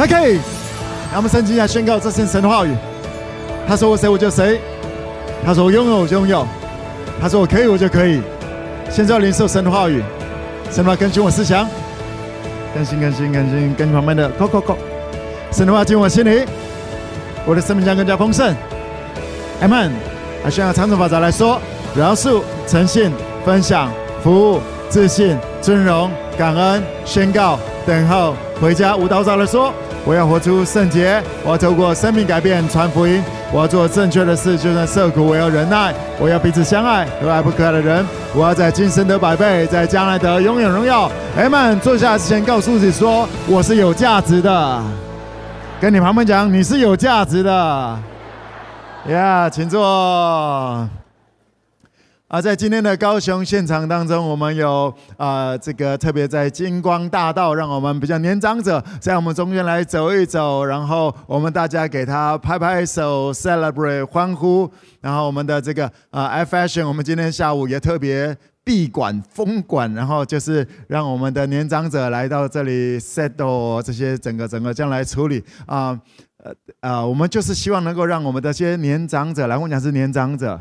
[0.00, 0.40] OK，
[1.12, 2.74] 让我们圣经来宣告这是神的话语。
[3.68, 4.58] 他说我谁我就谁，
[5.44, 6.46] 他说我拥有我就拥有，
[7.20, 8.22] 他说我可以我就可以。
[8.88, 10.02] 现在要领受神的话语，
[10.70, 11.68] 神的话更新我思想，
[12.74, 14.78] 更新更新更新更新旁边的 Go Go Go，
[15.52, 16.46] 神的话进我心里，
[17.44, 18.56] 我的生命将更加丰盛。
[19.60, 19.90] Amen。
[20.42, 21.60] 还需要长程法则来说：
[21.94, 23.12] 饶恕、诚信、
[23.44, 23.92] 分享、
[24.24, 28.96] 服务、自信、尊荣、感恩、宣告、等候、回家。
[28.96, 29.70] 无道者来说：
[30.04, 33.22] 我要活出圣洁，我要透过生命改变传福音，
[33.52, 38.04] 我要做正确的事，就算受苦，我要忍耐，我要彼此相爱，和爱不可爱的人，
[38.34, 41.10] 我要在今生得百倍，在将来得永远荣耀。
[41.38, 41.78] Amen。
[41.80, 44.82] 坐下之前，告诉自己说：我是有价值的。
[45.80, 47.98] 跟你旁边讲，你是有价值的。
[49.08, 50.88] 呀请坐。
[52.30, 64.70] 啊，在今天的高雄现场当中，我们有啊，这个特别在金光大道，让我们比较年长者在我们中间来走一走，然后我们大家给他拍拍手，celebrate 欢呼。
[65.00, 75.98] 然后我们的这个啊，I，Fashion，我们今天下午也特别闭馆封馆，然后就是让我们的年长者来到这里 settle 这些整个整个这样来处理啊。
[76.42, 80.58] 呃呃，我们就是希望能够让我们的这些年长者来，我讲是年长者，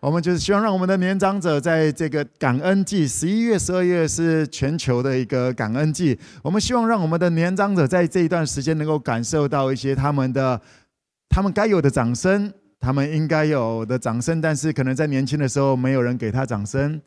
[0.00, 10.58] 我们就是希望让我们的年长者在这个感恩季，十一月、十二月是全球的一个感恩季，我们希望让我们的年长者在这一段时间能够感受到一些他们的
[11.28, 16.98] 他们该有的掌声，他们应该有的掌声，但是可能在年轻的时候没有人给他掌声。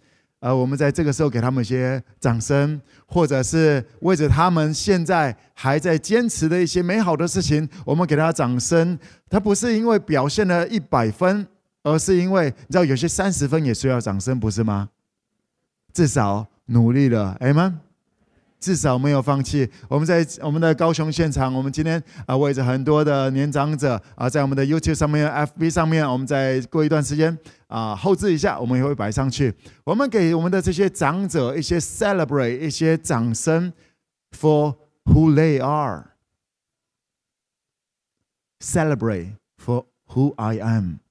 [0.42, 9.00] 呃，我们在这个时候给他们一些掌声，或者是为着他们现在还在坚持的一些美好的事情，我们给他掌声。
[9.30, 11.48] 他不是因为表现了一百分，
[11.84, 14.89] 而是因为你知道有些三十分也需要掌声，不是吗？
[15.94, 17.80] 至少努力了，哎们。
[18.59, 19.70] 至少没有放弃。
[19.90, 27.38] 我们在我们的高雄现场，我们今天啊，为着很多的年长者啊，在我们的 YouTube 上面、FB 上面，我们再过一段时间
[27.68, 29.53] 啊，后置一下，我们也会摆上去。
[29.84, 33.74] 我们给我们的这些长者一些 celebrate，一些掌声
[34.31, 35.62] ，for who they
[38.62, 41.03] are，celebrate for who I am。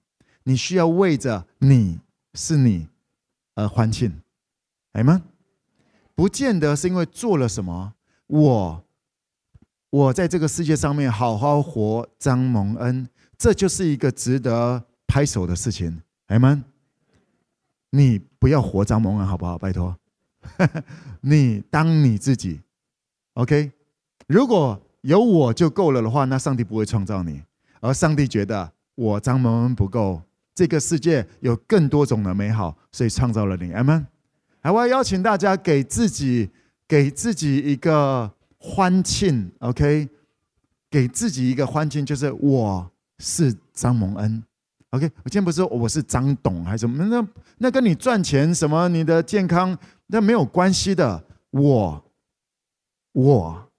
[0.44, 2.00] 你需要为着你
[2.34, 2.88] 是你
[3.54, 4.22] 而欢庆，
[4.92, 5.22] 哎吗？
[6.14, 7.94] 不见得是因为做了什么，
[8.26, 8.84] 我
[9.90, 16.02] 我在这个世界上面好好活，张蒙恩，这就是一个值得拍手的事情。
[16.26, 16.64] 阿们，
[17.90, 19.58] 你不要活张蒙恩好不好？
[19.58, 19.96] 拜托，
[21.22, 22.60] 你当你自己
[23.34, 23.72] ，OK。
[24.26, 27.42] 如果有我就够了的话，那上帝不会创造你，
[27.80, 30.22] 而上帝觉得我张蒙恩不够，
[30.54, 33.72] 这个世界有更多种的美好，所以创造了你。
[33.72, 34.06] 阿们。
[34.60, 36.48] 还我要邀请大家给自己
[36.86, 40.08] 给自己一个欢庆，OK？
[40.88, 44.44] 给自己一个欢庆，就是我是张蒙恩
[44.90, 45.10] ，OK？
[45.24, 47.02] 我今天不是说我是张董还是什么？
[47.06, 47.26] 那
[47.58, 49.76] 那跟你赚钱什么、你的健康
[50.06, 51.24] 那没有关系的。
[51.50, 52.04] 我
[53.12, 53.72] 我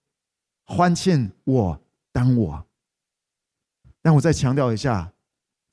[0.66, 1.80] 欢庆我
[2.12, 2.66] 当我，
[4.02, 5.13] 让我再强调一下，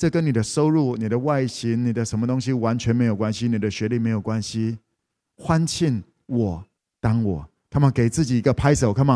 [0.00, 4.78] 这跟你的收入、你的外形、你的什么东西完全没有关系，你的学历没有关系。
[5.36, 6.64] 欢庆我
[7.02, 9.12] 当我，Come on，给自己一个拍手，Come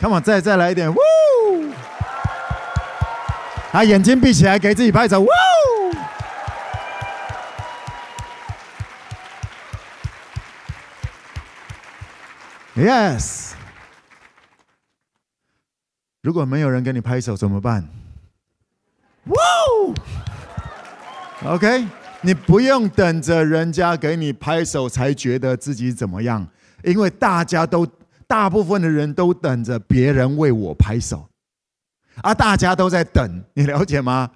[0.00, 0.96] on，Come on，再再来一点，呜！
[3.72, 5.28] 啊，眼睛闭起来，给自己拍手，呜
[12.74, 13.47] ！Yes，
[16.22, 17.88] 如果没有人给你拍手怎么办？
[19.26, 19.36] 哇
[21.44, 21.86] ！OK，
[22.22, 26.46] 你不用等着人家给你拍手才觉得自己怎么样，
[26.82, 27.86] 因为大家都
[28.26, 31.28] 大部分的人都等着别人为我拍手，
[32.22, 34.30] 啊，大家都在等，你了解吗？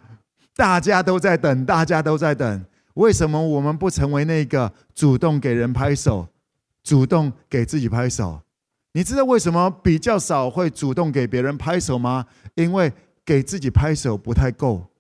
[0.54, 2.64] 大家都在等，大家都在等。
[2.94, 6.28] 为什么我们不成为那个主动给人拍手、
[6.84, 8.40] 主动给自己拍手？
[8.92, 12.26] 你知道为什么比较少会主动给别人拍手吗？
[12.54, 12.92] 因为
[13.24, 14.90] 给自己拍手不太够。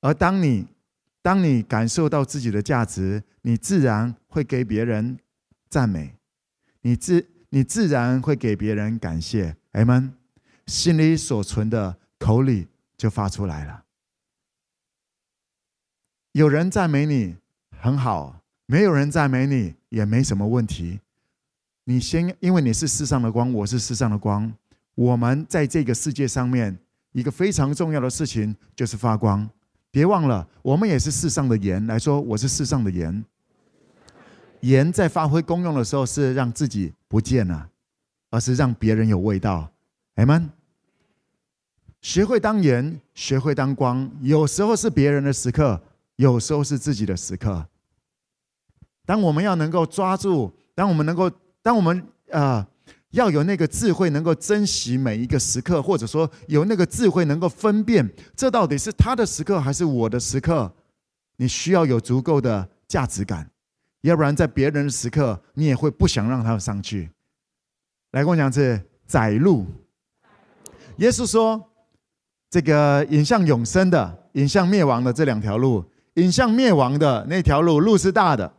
[0.00, 0.66] 而当你，
[1.22, 5.18] 当你感受到自己的价值，你自然会给别人
[5.70, 6.14] 赞美，
[6.82, 9.56] 你自你自然会给别人感谢。
[9.72, 10.12] 哎们，
[10.66, 13.84] 心里所存的，口里就发出来了。
[16.32, 17.36] 有人赞美你
[17.80, 21.00] 很好，没有人赞美你也没什么问题。
[21.90, 24.52] 你先，因为你是世上的光，我是世上的光。
[24.94, 26.78] 我们在这个世界上面，
[27.12, 29.48] 一个非常重要的事情就是发光。
[29.90, 31.86] 别忘了，我们也是世上的盐。
[31.86, 33.24] 来说，我是世上的盐。
[34.60, 37.70] 盐在发挥功用的时候，是让自己不见了，
[38.28, 39.72] 而是让别人有味道。
[40.16, 40.50] 阿们。
[42.02, 45.80] 学会当盐，学会当光，有时候是别人的时刻，
[46.16, 47.66] 有时候是自己的时刻。
[49.06, 51.30] 当我们要能够抓住，当我们能够，
[51.68, 52.66] 当我们啊、
[53.10, 60.74] 要有那个智慧，能够珍惜每一个时刻，或者说有那个智慧，能够分辨这到底是他的时刻还是我的时刻。
[61.36, 63.50] 你需要有足够的价值感，
[64.00, 67.10] 要不然在别人的时刻，你也会不想让他们上去。
[68.12, 69.66] 来跟我讲是窄路。
[70.96, 71.62] 耶稣说。
[72.50, 75.84] 这个引向永生的，引向灭亡的这两条路，
[76.14, 78.50] 引向灭亡的那条路，路是大的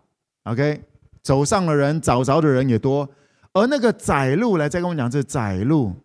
[0.43, 0.79] ，OK，
[1.21, 3.09] 走上的人找着的人也多，
[3.53, 5.95] 而那个窄路，来再跟我讲，这窄路，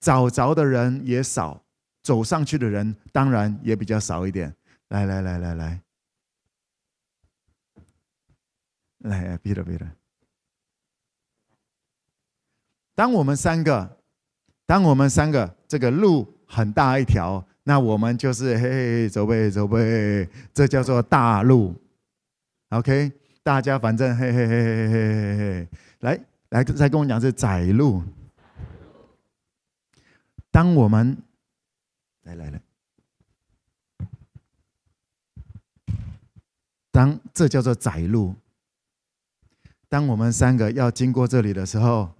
[0.00, 1.62] 找着的人也少，
[2.02, 4.54] 走上去的人当然也比较少一点。
[4.88, 5.80] 来来来来来，
[8.98, 9.92] 来，别了别了，
[12.94, 13.98] 当我们三个，
[14.66, 16.34] 当我们三个这个路。
[16.50, 21.74] 很大一条，那我们就是嘿嘿走呗走呗，这叫做大路。
[22.70, 23.12] OK，
[23.42, 25.68] 大家反正嘿嘿嘿嘿嘿嘿嘿，
[26.00, 26.20] 来
[26.50, 28.02] 来再跟我讲是窄路。
[30.50, 31.16] 当我们
[32.22, 32.60] 来来来，
[36.90, 38.34] 当这叫做窄路。
[39.88, 42.10] 当我们三个要经过这里的时候。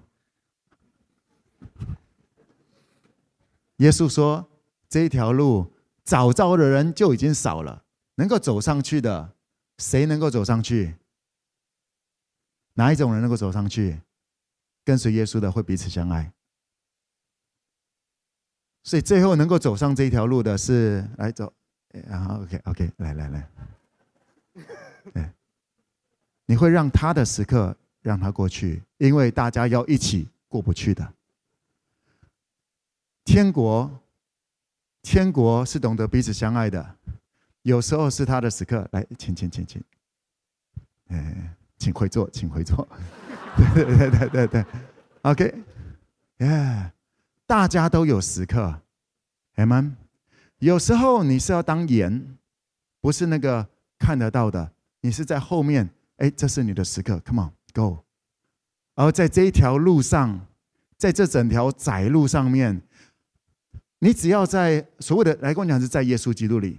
[3.77, 4.49] 耶稣说
[4.91, 5.73] ：“这一条路
[6.03, 7.85] 找着的人就已经少了，
[8.17, 9.35] 能够走上去的，
[9.79, 10.97] 谁能够走上去？
[12.79, 14.01] 哪一种人能够走上去？
[14.85, 16.33] 跟随耶稣的会彼此相爱。
[18.85, 21.53] 所以最后能够走上这一条路的是来走，
[22.07, 23.51] 然后 OK OK 来来来，
[25.13, 25.29] 对，
[26.47, 31.13] 你会让他的时刻让他过去，因为大家要一起过不去的。”
[33.27, 34.01] 天国，
[35.03, 36.97] 天国是懂得彼此相爱的。
[37.63, 39.83] 有时候是他的时刻，来，请，请，请，请，
[41.09, 42.87] 哎，请回座，请回座。
[43.75, 44.65] 对对对对对对
[45.23, 45.55] ，OK，
[46.39, 46.93] 耶，
[47.47, 48.83] 大家都有时刻，
[49.57, 49.97] 阿们。
[50.59, 52.37] 有时候你是要当盐，
[53.01, 58.05] 不是那个看得到的，你是在后面，哎，这是你的时刻，Come on，Go。
[58.95, 60.47] 而在这一条路上，
[60.97, 62.83] 在这整条窄路上面。
[64.01, 66.79] 你只要在所谓的来跟我讲是在耶稣基督里，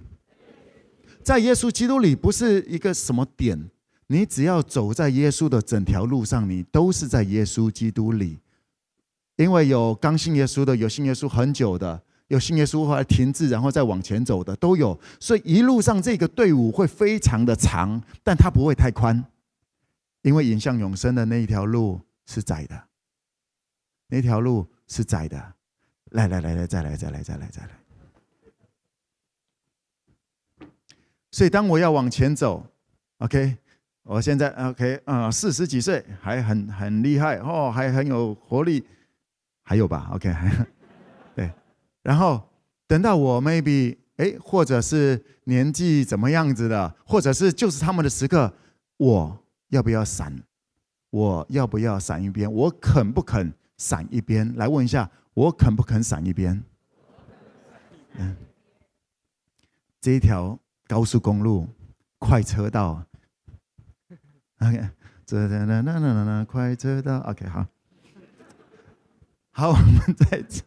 [1.21, 3.69] 在耶稣基督里不是一个什么点，
[4.11, 8.39] 你只要走在耶稣的整条路上，你都是在耶稣基督里。
[9.35, 19.23] 因为有刚信耶稣的，有信耶稣很久的，有信耶稣后来停滞然后再往前走的都有，所以一路上这个队伍会非常的长，但它不会太宽，
[20.23, 22.83] 因为引向永生的那一条路是窄的，
[24.07, 25.53] 那条路是窄的。
[26.11, 27.69] 来来来来，再来再来再来再来。
[31.31, 32.65] 所以当我要往前走
[33.19, 33.55] ，OK，
[34.09, 38.83] 我现在 OK 啊，四十几岁还很很厉害哦，还很有活力，
[39.63, 40.65] 还有吧？OK，还
[41.35, 41.51] 对。
[42.01, 42.41] 然后
[42.87, 48.51] 等到我 maybe 哎，或者是年纪怎么样子的，或者是就是他们的时刻，
[48.97, 50.35] 我要不要闪？
[51.11, 52.51] 我要不要闪一边？
[52.51, 54.51] 我肯不肯闪一边？
[54.55, 55.07] 来问一下。
[55.35, 56.63] 我肯不肯闪一边？
[58.15, 58.35] 嗯，
[60.01, 61.67] 这一条高速公路
[62.17, 63.03] 快车道
[64.59, 64.89] ，OK，
[65.25, 67.65] 这哒哒哒哒哒哒快车道，OK，好，
[69.51, 70.63] 好，我们在这，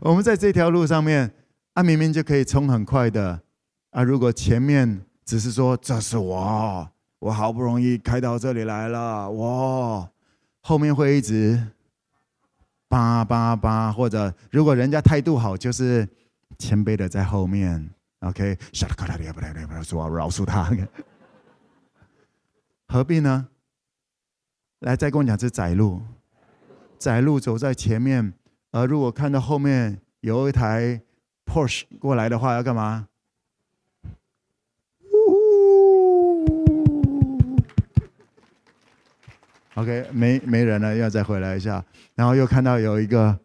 [0.00, 1.30] 我们在这条路上面，
[1.74, 3.40] 啊，明明就可以冲很快的，
[3.90, 10.08] 啊，如果前面只是说这是我，我好不容易开到这里来了，哇，
[10.60, 11.60] 后面会一直。
[12.90, 16.08] 叭叭叭，或者如果人家态度好，就是
[16.58, 17.86] 谦卑的在后面。
[18.20, 18.56] OK，
[19.84, 20.70] 说饶恕他，
[22.90, 23.48] 何必呢？
[24.78, 26.00] 来，再跟我讲这窄路，
[26.98, 28.32] 窄路走在前面，
[28.70, 31.02] 而如果看到后面有一台
[31.44, 33.08] Porsche 过来的话，要干嘛
[39.74, 43.38] ？OK，没没人了，要再回来一下，然后又看到有一个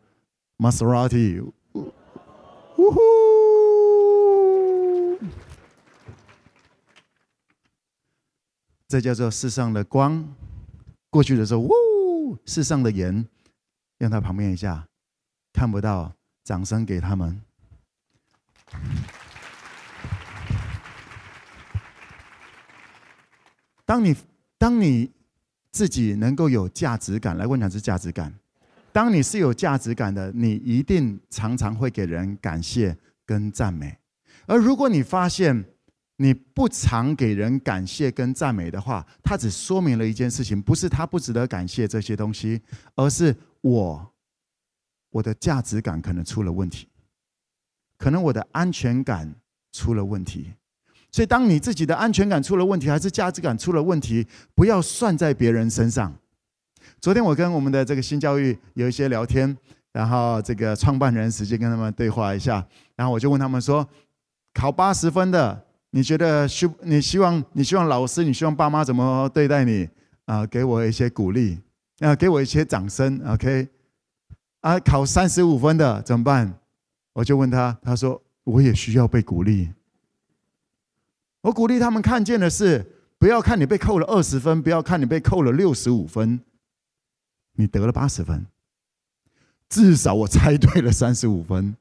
[0.57, 1.51] Maserati，
[8.93, 10.23] 这叫做世上的光。
[11.09, 13.27] 过去的时候，呜，世上的盐，
[13.97, 14.87] 让他旁边一下，
[15.51, 17.41] 看不到，掌声给他们。
[23.83, 24.15] 当你
[24.59, 25.11] 当你
[25.71, 28.31] 自己能够有价值感，来，我讲是价值感。
[28.91, 32.95] 当你是有价值感的，你一定常常会给人感谢
[33.25, 33.97] 跟赞美。
[34.45, 35.65] 而如果你发现
[36.17, 42.61] 你不常给人感谢跟赞美的话，它只说明了一件事情：不是他不值得感谢这些东西，
[42.95, 44.13] 而是我
[45.09, 46.87] 我的价值感可能出了问题，
[47.97, 49.33] 可能我的安全感
[49.71, 50.53] 出了问题。
[51.11, 56.11] 所以，当你自己的安全感出了问题，还是价值感出了问题，不要算在别人身上。
[56.99, 59.55] 昨天我跟我们的这个新教育有一些聊天，
[59.91, 62.65] 然后这个创办人直接跟他们对话一下，
[62.95, 63.87] 然后我就问他们说：
[64.53, 65.63] 考八十分的，
[65.95, 69.87] 你觉得希你希望你希望老师，你希望爸妈怎么对待你
[70.25, 70.43] 啊？
[70.47, 71.59] 给我一些鼓励，
[71.99, 73.67] 啊，给我一些掌声，OK？
[74.61, 76.59] 啊，考三十五分的怎么办？
[77.13, 79.69] 我就问他，他说我也需要被鼓励。
[81.41, 82.83] 我鼓励他们看见的是，
[83.19, 86.39] 不要看你被扣了二十分，不要看你被扣了六十五分，
[87.53, 88.47] 你得了八十分，
[89.69, 91.77] 至少我猜对了三十五分，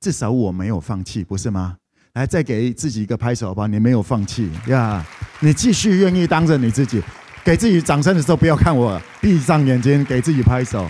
[0.00, 1.78] 至少我没有放弃，不是吗？
[2.16, 4.50] 来，再给自己一个拍手吧，你没有放弃。
[4.68, 5.04] 呀
[5.40, 7.02] 你继续愿意当着你自己，
[7.44, 10.88] 给自己掌声的时候，不要看我，闭上眼睛，给自己拍手，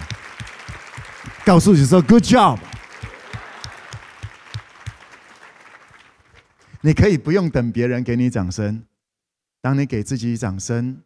[1.45, 2.61] 告诉你说 “Good job”。
[6.81, 8.85] 你可以不用等别人给你掌声，
[9.61, 10.99] 当你给自己掌声，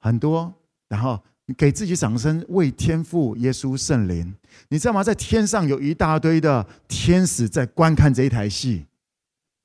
[0.00, 0.52] 很多，
[0.88, 4.34] 然后你给自己掌声，为天父、耶稣、圣灵，
[4.68, 5.04] 你知道吗？
[5.04, 8.84] 在天上有一大堆的天使在观看这一台戏，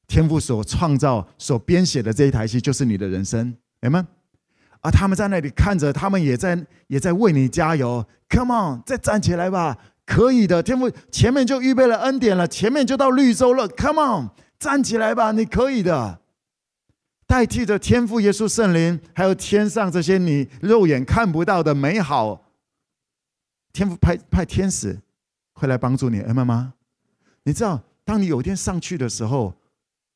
[0.08, 3.46] 天父所创造、所编写的这一台戏，就是你的人生，
[3.82, 4.08] 明白吗？
[4.82, 14.30] 啊，他们在那里看着，他们也在也在为你加油，Come on，再站起来吧，可以的，天父前面就预备了恩典了，前面就到绿洲了，Come on。
[14.60, 16.20] 站起来吧，你可以的。
[17.28, 22.50] 代替着天父、耶稣、圣灵，还有天上这些你肉眼看不到的美好，
[23.72, 25.00] 天父派派天使
[25.54, 26.74] 会来帮助你，明白吗？
[27.44, 29.54] 你知道，当你有一天上去的时候，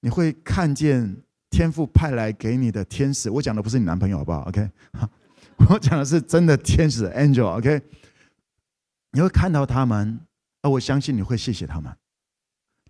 [0.02, 1.16] 你会看见
[1.50, 3.30] 天父派来给你的天使。
[3.30, 4.70] 我讲的不是你男朋友，好不好？OK，
[5.70, 7.82] 我讲的是真的天使 angel，OK。
[9.12, 10.20] 你会看到他们，
[10.62, 11.92] 而我相信你会谢谢他们。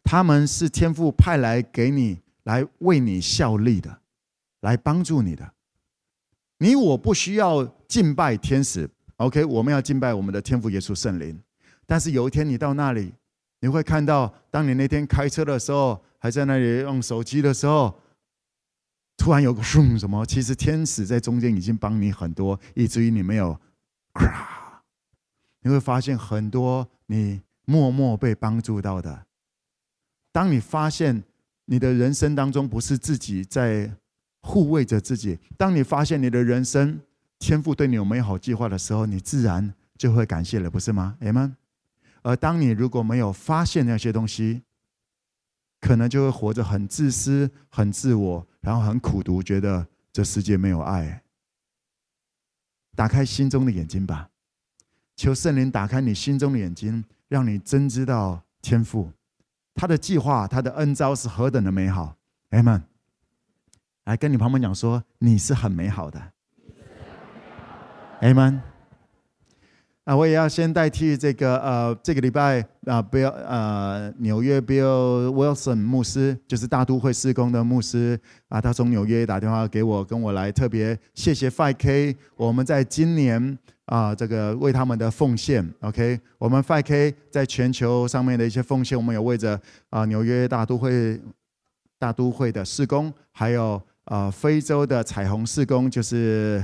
[0.03, 4.01] 他们是天父派来给你，来为你效力的，
[4.62, 5.51] 来帮助你的。
[6.60, 9.44] 你我不需要敬拜天使，OK？
[9.46, 11.39] 我们要敬拜我们的天父耶稣圣灵。
[11.86, 13.13] 但是有一天你到那里，
[13.60, 18.00] 你会看到，当你那天开车的时候，还在那里用手机的时候，
[19.18, 20.24] 突然有个什么？
[20.24, 23.60] 其实天使在中间已经帮你很多，以至于你没有，
[25.63, 29.25] 你会发现很多你默默被帮助到的。
[30.32, 31.24] 当你发现
[31.66, 33.92] 你的人生当中不是自己在
[34.44, 37.01] 护卫着自己，当你发现你的人生
[37.40, 41.18] 天赋对你有美好计划的时候，你自然就会感谢了，不是吗？
[41.22, 41.58] 阿们。
[42.22, 44.62] 而当你如果没有发现那些东西，
[45.81, 51.23] 可能就会活着很自私、很自我，然后很苦读，觉得这世界没有爱。
[52.95, 54.29] 打开心中的眼睛吧，
[55.15, 59.11] 求圣灵打开你心中的眼睛，让你真知道天父。
[59.73, 62.15] 他的计划，他的恩招是何等的美好，
[62.51, 62.83] 阿们。
[64.03, 66.31] 来跟你旁边讲说，你是很美好的，
[68.21, 68.71] 阿们。
[70.05, 83.58] 啊，我也要先代替这个呃，这个礼拜啊，Bill 呃，纽约 Bill Wilson 牧师，就是大都会事工的牧师啊，他从纽约打电话给我，跟我来特别谢谢 5K，我们在今年。
[83.86, 91.20] 啊，这个为他们的奉献，OK，我们 5K 在全球上面的一些奉献，我们有为着啊纽约大都会
[92.00, 96.63] 大都会的事工，还有啊非洲的彩虹事工，就是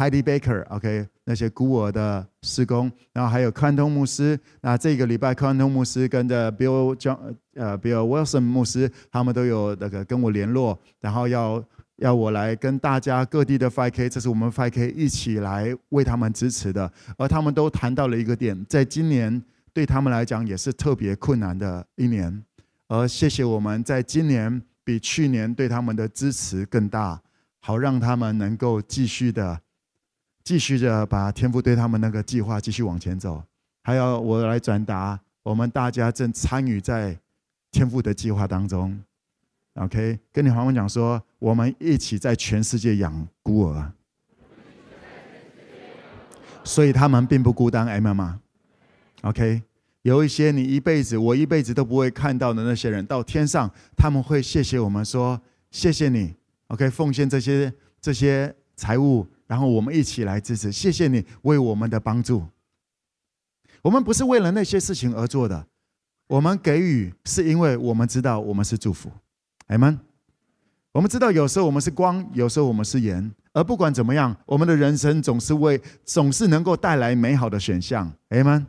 [0.00, 7.18] Heidi Baker，OK，那些孤儿的施工，然后还有康通牧师，那这个礼拜康通牧师跟着 Bill John
[7.54, 11.62] 呃 Bill Wilson 牧师，他们都有那个跟我联络，然后要。
[11.96, 19.42] 要我来跟大家各地的 5K，这是我们 5K 一起来为他们支持的，而他们都谈到了一个点，在今年
[19.74, 22.42] 对他们来讲也是特别困难的一年，
[22.88, 27.20] 而谢谢我们在今年比去年对他们的支持更大，
[27.58, 29.60] 好让他们能够继续的、
[30.50, 33.40] 继续着把天父对他们那个计划继续往前走，
[33.84, 37.16] 还要我来转达，我们大家正参与在
[37.70, 39.00] 天父的计划当中。
[39.74, 43.92] OK，跟你黄文讲说，我们一起在全世界养孤儿，
[46.64, 48.40] 所以他们并不孤单，哎妈妈。
[49.20, 49.62] OK，
[50.02, 55.40] 有一些你一辈子，我一辈子都不会看到的那些人，到天上他们会谢谢我们说，
[55.70, 56.34] 谢谢你。
[56.66, 60.70] OK，奉献这些这些财物，然后我们一起来支持。
[60.70, 62.46] 谢谢你为我们的帮助。
[63.82, 65.66] 我们不是为了那些事情而做的，
[66.28, 69.10] 我们给予是因为我们知道我们是祝福。
[69.66, 69.98] 阿们。
[70.92, 78.12] 我们知道有时候我们是光，有时候我们是盐，而不管怎么样，我们的人生总是为总是能够带来美好的选项。
[78.28, 78.64] 阿们。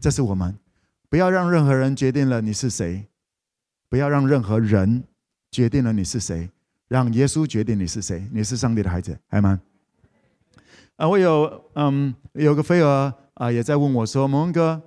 [0.00, 0.56] 这是我们，
[1.08, 3.06] 不要让任何人决定了你是谁，
[3.88, 5.02] 不要让任何人
[5.50, 6.48] 决定了你是谁，
[6.88, 8.26] 让耶稣决定你是谁。
[8.32, 9.60] 你是上帝的孩子，阿们。
[10.96, 13.12] 啊，我有嗯，有个飞蛾。
[13.34, 14.80] 啊，也在问我说：“蒙哥，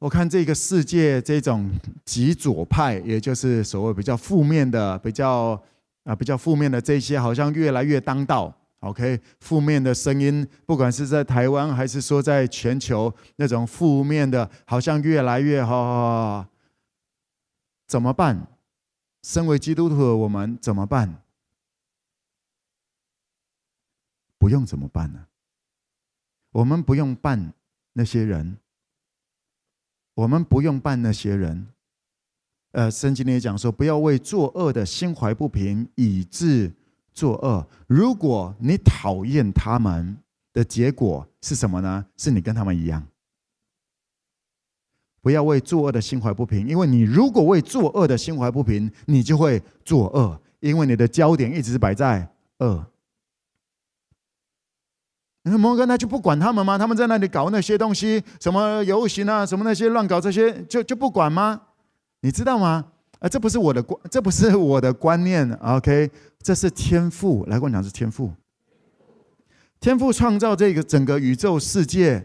[0.00, 1.70] 我看这个世界这种
[2.04, 5.62] 极左派，也就是所谓比较负面的、比较
[6.02, 8.52] 啊比较负面的这些，好像越来越当道。
[8.80, 16.48] OK，负面的声音，不管是在台湾还是说在全球，那种负面的，好像越来越哈。
[17.86, 18.44] 怎么办？
[19.26, 21.20] 身为基督徒的我们怎么办？
[24.38, 25.26] 不用怎么办呢？”
[26.54, 27.52] 我们不用办
[27.92, 28.56] 那些人，
[30.14, 31.66] 我们不用办那些人。
[32.70, 36.72] 呃，圣经里也讲说，不要为作恶的心怀不平，以致
[37.12, 37.68] 作恶。
[37.88, 40.16] 如果你讨厌他们
[40.52, 42.06] 的结果是什么呢？
[42.16, 43.04] 是你跟他们一样。
[45.26, 52.28] 不要为作恶的心怀不平，因为你如果为作恶的心怀不平，你就会作恶，因为你的焦点一直摆在
[52.58, 52.86] 恶。
[55.42, 56.78] 那摩根他就不管他们吗？
[56.78, 61.60] 他们在那里搞那些东西，什么游行啊，什么那些乱搞这些，就就不管吗？
[62.20, 62.84] 你知道吗？
[63.18, 65.52] 啊，这不是我的观，这不是我的观念。
[65.54, 66.08] OK，
[66.40, 68.32] 这是天赋来跟我讲，是天赋。
[69.80, 72.24] 天赋创造这个整个宇宙世界，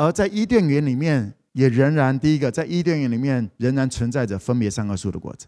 [0.00, 5.46] 而在伊甸园里面，也仍然第一个，在伊甸园里面仍然存在着分别善恶树的果子，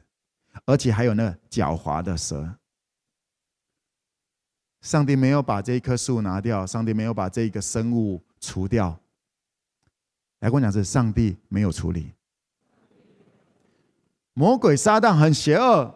[0.66, 2.54] 而且还有那狡猾的蛇。
[4.82, 9.00] 上帝没有把这一棵树拿掉，上帝没有把这一个生物除掉。
[10.40, 12.12] 来跟我讲，是上帝没有处理。
[14.34, 15.94] 魔鬼撒旦很邪恶，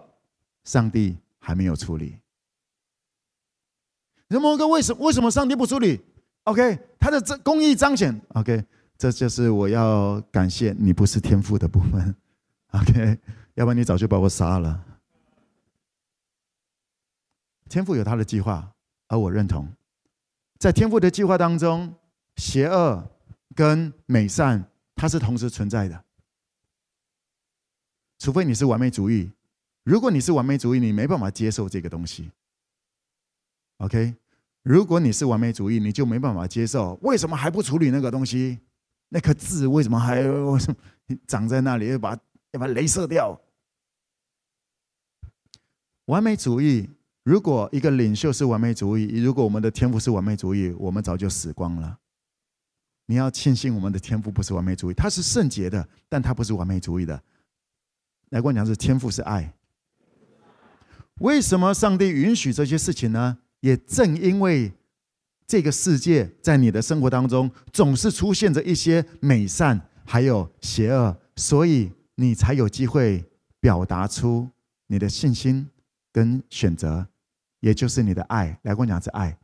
[0.65, 2.17] 上帝还没有处理。
[4.29, 6.01] 你说魔哥为什么为什么上帝不处理
[6.47, 8.21] ？OK，他的这公义彰显。
[8.29, 8.65] OK，
[8.99, 12.13] 这就是我要感谢你不是天赋的部分。
[12.73, 13.19] OK，
[13.55, 14.85] 要不然你早就把我杀了。
[17.69, 18.73] 天赋有他的计划。
[19.09, 19.73] 而我认同，
[20.59, 21.95] 在天赋的计划当中，
[22.35, 23.09] 邪恶
[23.55, 26.05] 跟美善，它是同时存在的。
[28.19, 29.31] 除非你是完美主义，
[29.85, 32.33] 如果你是完美主义，你没办法接受这个东西。
[33.77, 34.13] OK，
[34.67, 36.99] 如果你是完美主义，你就没办法接受。
[37.03, 38.59] 为什么还不处理那个东西？
[39.11, 41.87] 那颗痣为什么还为什么长在那里？
[41.91, 42.19] 要把
[42.51, 43.41] 要把它镭射掉？
[46.07, 46.91] 完美主义。
[47.23, 51.97] 如果一个领袖是完美主义，如果我们的天赋是完美主义，我们早就死光了。
[53.07, 57.15] 你要庆幸我们的天赋不是完美主义，它是圣洁的，但它不是完美主义的。
[58.31, 59.55] 来跟我讲，是天赋是爱。
[61.21, 63.39] 为什么上帝允许这些事情呢？
[63.61, 64.73] 也正因为
[65.47, 73.25] 这个世界在你的生活当中总是出现着一些美善，还有邪恶，所以你才有机会
[73.61, 74.49] 表达出
[74.87, 75.69] 你的信心
[76.13, 77.07] 跟选择。
[77.61, 79.37] 也就是你的爱，来跟我讲是爱。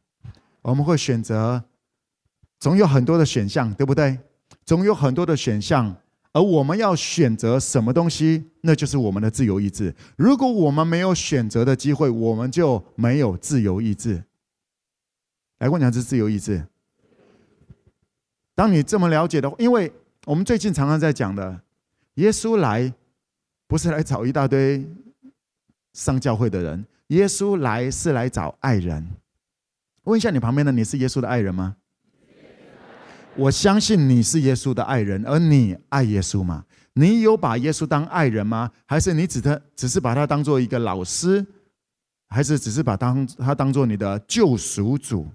[0.60, 1.64] 我们会选择，
[2.60, 4.18] 总有很多的选项，对不对？
[4.64, 5.96] 总有很多的选项，
[6.32, 9.94] 而我们要选择什么东西，那就是我们的自由意志。
[10.16, 14.24] 如果我们没有选择的机会，我们就没有自由意志。
[15.58, 16.66] 来跟我讲是自由意志。
[18.54, 19.92] 当你这么了解的，因为
[20.24, 21.60] 我们最近常常在讲的，
[22.14, 22.92] 耶稣来
[23.66, 24.84] 不是来找一大堆
[25.92, 26.84] 上教会的人。
[27.08, 29.06] 耶稣来是来找爱人。
[30.04, 31.76] 问一下你旁边的，你是耶稣的爱人吗？
[33.36, 36.64] 我相信你是耶稣的爱人，而你爱耶稣吗？
[36.94, 38.70] 你有把耶稣当爱人吗？
[38.86, 41.44] 还是你只他只是把他当做一个老师？
[42.28, 45.30] 还是只是把当他当做你的救赎主？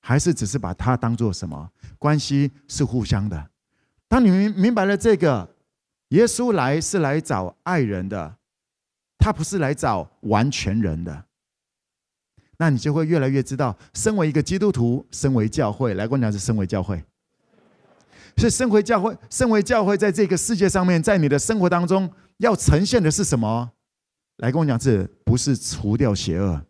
[0.00, 1.70] 还是只是把他当做什么？
[1.98, 3.50] 关系是互相的。
[4.08, 5.56] 当你明明白了这个，
[6.08, 8.36] 耶稣来是来找爱人的。
[9.16, 11.24] 他不是来找完全人的，
[12.58, 17.02] 那你就会越来越知道，身为一个基督徒，身为教会，来跟我讲是身为教会，
[18.36, 23.70] 是身为教会，身为教会，在这个世界上面，在你的生活当中要呈现的是什么？
[24.38, 26.60] 来跟我讲，这不是除掉邪恶。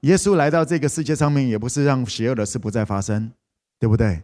[0.00, 3.32] 耶稣来到这个世界上面，也不是让邪恶的事不再发生，
[3.78, 4.22] 对不对？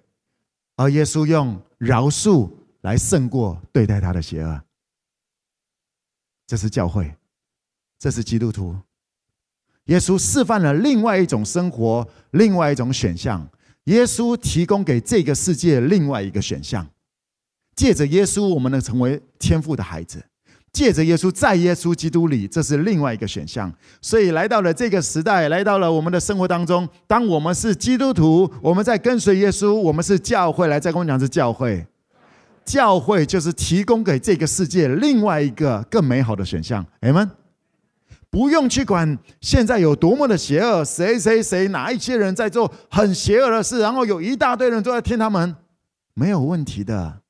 [0.76, 2.50] 而耶稣用饶恕
[2.82, 4.62] 来胜过对待他的邪恶。
[6.46, 7.14] 这是教会，
[7.98, 8.76] 这是基督徒。
[9.86, 13.48] 耶稣示范了另外一种生活，另外一种选项。
[13.86, 16.86] 耶稣提供给这个世界另外一个选项。
[17.74, 20.18] 借着耶稣，我们能成为天父的孩子；
[20.72, 23.70] 借着耶稣，在耶稣基督里，这是另外一个选项。
[24.00, 26.88] 所以，来到了这个时代，来到了我们的生活当中。
[27.06, 30.68] 当我们是基督徒，我们在跟随耶稣，我们是教会。
[30.68, 31.86] 来，再跟我讲是教会。
[32.64, 36.84] 教会就是提供给这个世界另外一个更美好的选项。
[37.00, 37.30] 阿们。
[38.36, 45.56] 不用去管现在有多么的邪恶，谁谁谁哪一些人在做很邪恶的事，然后有一大堆人都在听他们，
[46.12, 47.22] 没有问题的。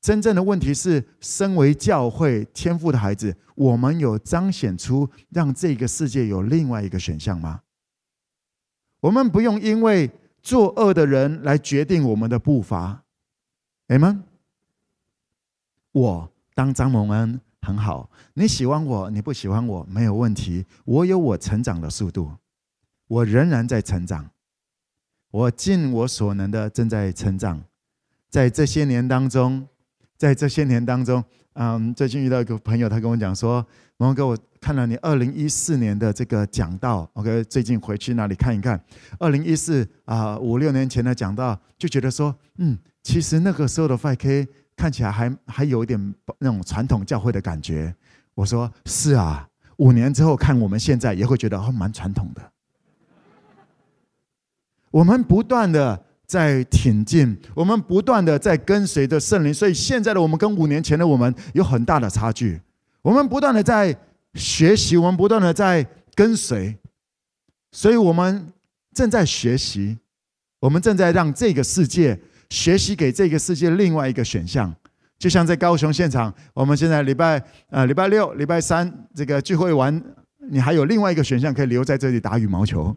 [0.00, 7.60] 真正的问题是，身为教会天赋的孩子，我们有彰显出让这个世界有另外一个选项吗？
[8.98, 10.10] 我们不用因为
[10.42, 13.04] 作恶的人来决定我们的步伐。
[13.86, 14.24] 阿们。
[15.92, 17.40] 我当张蒙恩。
[17.64, 20.66] 很好，你喜欢我，你不喜欢我，没有问题。
[20.84, 22.30] 我有我成长的速度，
[23.08, 24.30] 我仍然在成长，
[25.30, 27.62] 我尽我所能的正在成长。
[28.28, 29.66] 在这些年当中，
[30.18, 31.24] 在这些年当中，
[31.54, 38.78] 嗯，最近遇到一个朋友，他跟我讲说：“蒙哥，我看了你二零一四年的这个讲道，OK，最近回去那里看一看。
[39.18, 47.94] 二零一四啊，五六年前的讲道，就觉得说，嗯，其实那个时候的 FK。”看起来还还有一点那种传统教会的感觉。
[48.34, 52.42] 我说是啊，五年之后看我们现在也会觉得哦，蛮传统的。
[54.90, 62.60] 我们不断的在挺进，我们不断的在跟随着圣灵，所以现在的我们跟五年前的我们有很大的差距。
[63.02, 63.96] 我们不断的在
[64.34, 66.76] 学习，我们不断的在跟随，
[67.70, 68.52] 所以我们
[68.92, 69.98] 正在学习，
[70.58, 72.18] 我们正在让这个世界。
[72.54, 74.72] 学习给这个世界另外一个选项，
[75.18, 80.00] 就像在高雄现场，我们现在礼拜呃礼拜六、礼拜三这个聚会完，
[80.38, 82.96] 你还有另外一个选项可以留在这里打羽毛球。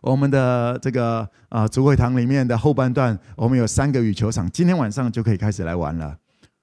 [0.00, 6.16] 我们的这个啊主会堂里面的后半段，我们有三个羽球场，今天晚上就可以开始来玩了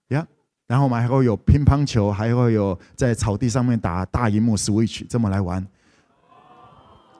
[0.10, 0.28] 呀。
[0.68, 5.66] 然后我们还会有乒乓球，还会有在草地上面打大荧幕 Switch 这么来玩。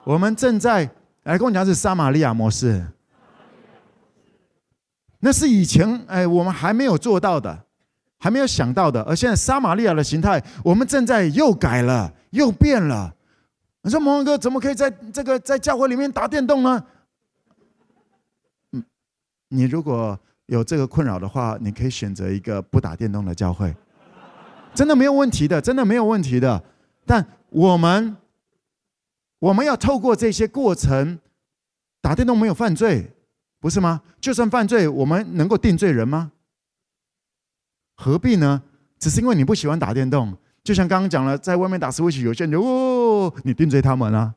[0.04, 0.90] 我们正在
[1.22, 2.84] 来跟我讲是撒玛利亚模式。
[5.20, 7.66] 那是以前哎，我们还没有做到的，
[8.18, 9.02] 还没有想到的。
[9.02, 13.14] 而现在撒玛利亚的形态，我们正在又改了，又变了。
[13.82, 16.84] 你说蒙哥怎么可以在这个在教会里面打电动呢？
[18.72, 18.84] 嗯，
[19.48, 23.74] 你如果有这个困扰的话，你可以选择一个不打电动的教会，
[24.74, 26.62] 真的没有问题的，真的没有问题的。
[27.06, 28.16] 但我们
[29.38, 31.18] 我们要透过这些过程，
[32.00, 33.12] 打电动没有犯罪。
[33.60, 34.00] 不是吗？
[34.20, 36.32] 就算犯罪，我们能够定罪人吗？
[37.94, 38.62] 何必呢？
[38.98, 44.34] 只是因为你不喜欢打电动，就像刚刚讲了，在外面打 Switch，有些人就哦，你定罪他们了。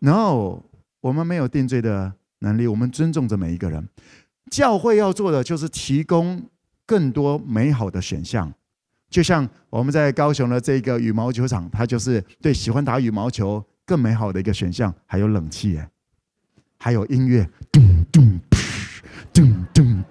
[0.00, 0.62] No，
[1.00, 3.88] 我们没有定罪的能力，我们尊重着每一个人。
[4.50, 6.42] 教会要做的就是提供
[6.84, 8.52] 更多美好的选项，
[9.08, 15.88] 就像我们在高雄的这个羽毛球场，它就是对喜欢打羽毛球更美好的一个选项，还有冷气耶。
[16.84, 18.40] 还有音乐，咚咚
[19.32, 20.04] 咚咚。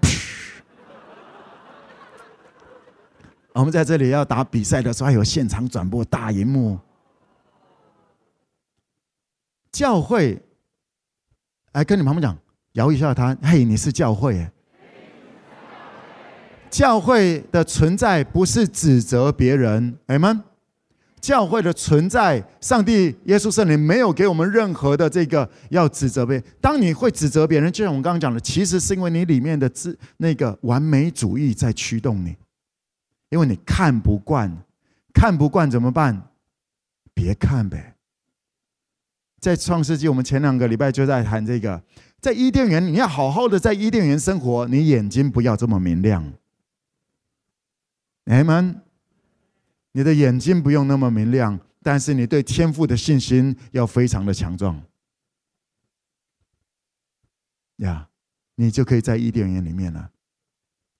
[3.51, 6.79] 我们在这里要打比赛的时候，还有现场转播大荧幕。
[9.69, 10.41] 教会，
[11.73, 12.37] 来跟你旁边讲，
[12.71, 14.49] 摇一下他，嘿，你是教会。
[16.69, 20.41] 教会的存在不是指责别人，哎们。
[21.21, 26.43] 教会的存在，上帝、耶稣、圣灵没有给我们任何的这个要指责别人。
[26.59, 32.35] 当你会指责别人，就像我们刚刚讲的，其实是因为你里面的自那个完美主义在驱动你，
[33.29, 34.51] 因为你看不惯，
[35.13, 36.29] 看不惯怎么办？
[37.13, 37.95] 别看呗。
[39.39, 41.83] 在创世纪，我们前两个礼拜就在谈这个，
[42.19, 46.33] 在伊甸园，你要好好的在伊甸园生活，你眼睛不要这么明亮。
[48.25, 48.81] 阿门。
[49.93, 54.81] 你的眼睛不用那么明亮，但是你对天赋的信心要非常的强壮。
[57.77, 58.07] 呀，
[58.55, 60.11] 你就可以在伊甸园里面了。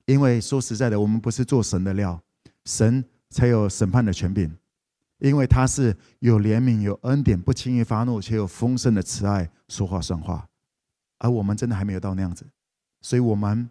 [0.06, 2.22] 因为说实在的，我们不是做神的料，
[2.66, 4.58] 神才有审判的权柄。
[5.20, 10.50] 因为他是有怜悯、有恩典、不轻易发怒，且有丰盛的慈爱，说话算话。
[11.20, 12.44] 而我们真的还没有到那样子，
[13.02, 13.70] 所以我们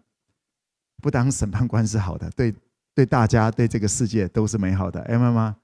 [1.01, 2.55] 不当审判官是好的，对。
[2.93, 5.55] 对大家，对这个世界都是美好的，哎妈妈，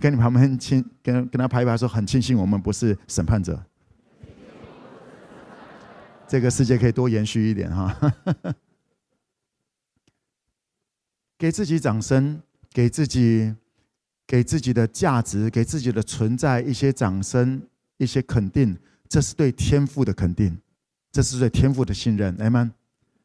[0.00, 3.64] 跟你旁边亲，跟跟他拍一拍说，很庆幸我们不是审判者，
[6.26, 7.96] 这个世界可以多延续一点哈。
[11.38, 12.40] 给自己掌声，
[12.72, 13.54] 给自己、
[14.26, 17.62] 给自己的价值、给自己的存在一些掌声、
[17.98, 20.56] 一些肯定，这是对天赋的肯定，
[21.10, 22.36] 这是对天赋的信任。
[22.38, 22.70] Amen。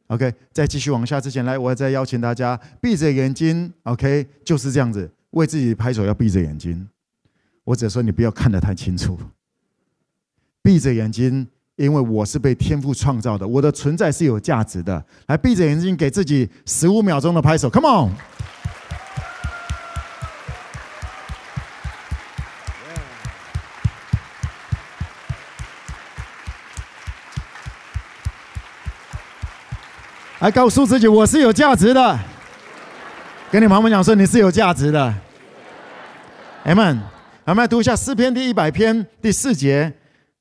[0.08, 3.74] OK，在继续往下之前，来，我再邀请大家闭着眼睛。
[3.84, 6.88] OK，就是这样子，为自己拍手，要闭着眼睛。
[7.65, 9.20] 我只说你不要看得太清楚，
[10.62, 15.06] 闭着眼睛，因为我是被天赋创造的，我的存在是有价值的。
[15.28, 18.15] 来，闭着眼睛，给自己十五秒钟的拍手，Come on！
[30.39, 32.19] 来告诉自己，我是有价值的。
[33.52, 35.12] 跟你旁边讲说，你是有价值的。
[36.63, 37.00] Amen。
[37.45, 39.91] 我们来读一下诗篇第一百篇第四节。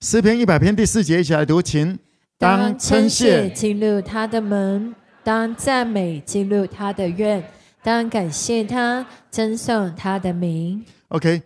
[0.00, 1.98] 诗篇一百篇第四节，一起来读，请。
[2.36, 7.42] 当称谢进入他的门，当赞美进入他的院，
[7.82, 10.84] 当感谢他，称颂他的名。
[11.08, 11.40] OK，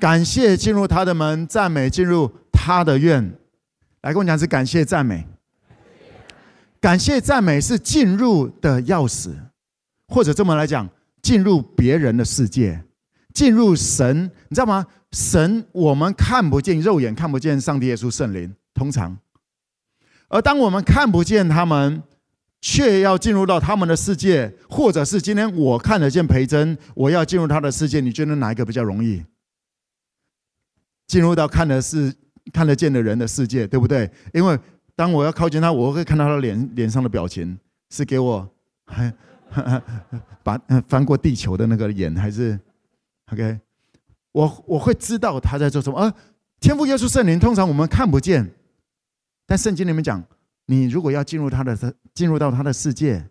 [0.00, 3.32] 感谢进入他的门，赞美进入他的院。
[4.02, 5.24] 来跟我讲，是感谢赞美。
[6.84, 9.30] 感谢赞美是进入的钥匙，
[10.08, 10.86] 或者这么来讲，
[11.22, 12.84] 进入别人的世界，
[13.32, 14.86] 进入神，你知道吗？
[15.10, 19.16] 神我们看不见，肉眼看不见上帝、耶稣、圣灵，通常，
[20.28, 22.02] 而当我们看不见他们，
[22.60, 29.24] 却要进入到他们的世界，或者是今天我看得见培珍，我要进入他的世界，你觉得哪一个比较容易？
[31.06, 32.14] 进入到看的是
[32.52, 34.10] 看得见的人的世界，对不对？
[34.34, 34.58] 因为。
[34.96, 37.58] 当我要靠近他，我会看到他脸脸上的表情，
[37.90, 38.48] 是给我
[38.86, 39.12] 还
[40.42, 40.56] 把
[40.88, 42.58] 翻过地球的那个眼，还是
[43.32, 43.58] OK？
[44.32, 45.98] 我我会知道他在做什么。
[46.00, 46.12] 而
[46.60, 48.48] 天赋耶稣圣灵，通常我们看不见，
[49.46, 50.22] 但圣经里面讲，
[50.66, 53.28] 你如果要进入他的进入到他的世界，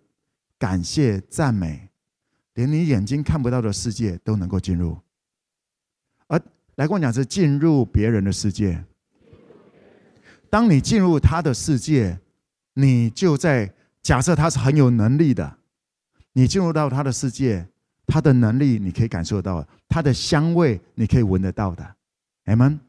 [0.58, 1.89] 感谢赞美，
[2.54, 4.97] 连你眼睛看不到的世界都能够进入。
[6.28, 6.39] 而
[6.76, 8.84] 来跟我讲是进入别人的世界。
[10.54, 12.16] 当你进入他的世界，
[12.76, 15.58] 你就在假设他是很有能力的。
[16.34, 17.68] 你进入到他的世界，
[18.06, 21.84] 他的能力你可以感受到，他的香味你可以闻得到的。
[22.46, 22.80] 阿门。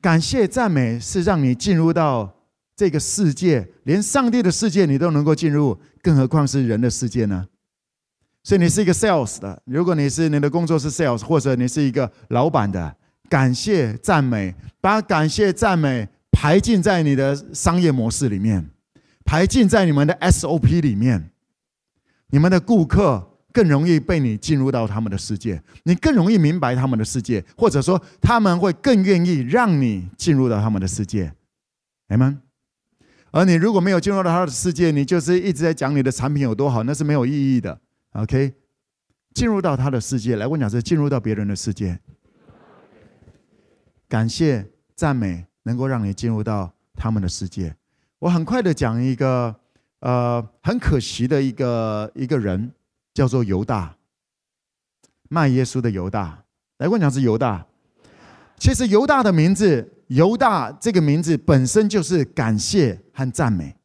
[0.00, 2.34] 感谢赞美是让你进入到
[2.74, 7.46] 这个世界，连上帝的世界你都能够进入，更何况是人的世界呢？
[8.42, 12.96] 所以你是一个 sales 的，如果你是你的工作是 sales，或者你是一个老板的，
[13.28, 16.08] 感谢赞美，把感谢赞美。
[16.44, 18.68] 排进在你的商业模式里面，
[19.24, 21.30] 排进在你们的 SOP 里面，
[22.26, 31.32] 你们的顾客更容易被你进入到他们的世界，你更容易明白他们的世界，或者说他们会更愿意让你进入到他们的世界，
[32.08, 32.38] 哎们。
[33.30, 37.80] 而你如果没有进入到他的世界，你就是一直在讲你的产品有多好，那是没有意义的。
[38.12, 38.52] OK，
[39.32, 41.98] 进入到他的世界，来，我讲是进入到别人的世界，
[44.06, 45.46] 感谢赞美。
[45.64, 47.76] 能够让你进入到他们的世界。
[48.20, 49.54] 我很快的讲一个，
[49.98, 52.72] 呃，很可惜的一个一个人，
[53.12, 53.96] 叫做犹大，
[55.28, 56.44] 卖耶稣的犹大。
[56.78, 57.66] 来，我讲是犹大。
[58.56, 63.76] 其实犹大的名字，犹大这个名字本身就是感谢和赞美。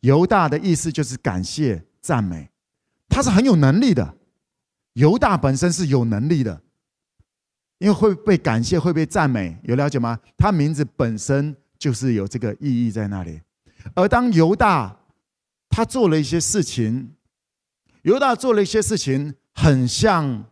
[0.00, 2.50] 犹大的意思就是感谢赞美，
[3.08, 4.14] 他是很有能力的。
[4.92, 6.62] 犹大本身是有能力的。
[7.78, 10.18] 因为会被感谢，会被赞美，有了解吗？
[10.36, 13.40] 他名字本身就是有这个意义在那里。
[13.94, 14.96] 而当犹大
[15.68, 17.14] 他做了一些事情，
[18.02, 20.44] 犹大做了一些事情，很像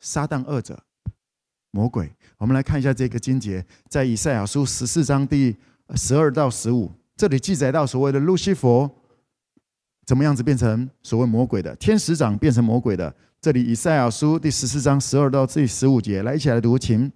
[0.00, 0.82] 撒旦二者、
[1.70, 2.12] 魔鬼。
[2.36, 5.56] 我们来看一下这个经节，在以赛亚书十四章第
[5.94, 8.90] 十二到十五，这里记载到所谓的路西弗
[10.04, 13.14] 怎么样子变成所谓魔鬼的，天使长变成魔鬼的。
[13.42, 17.10] 这里以赛亚书第十四章十二到第十五节，来一起来读，请。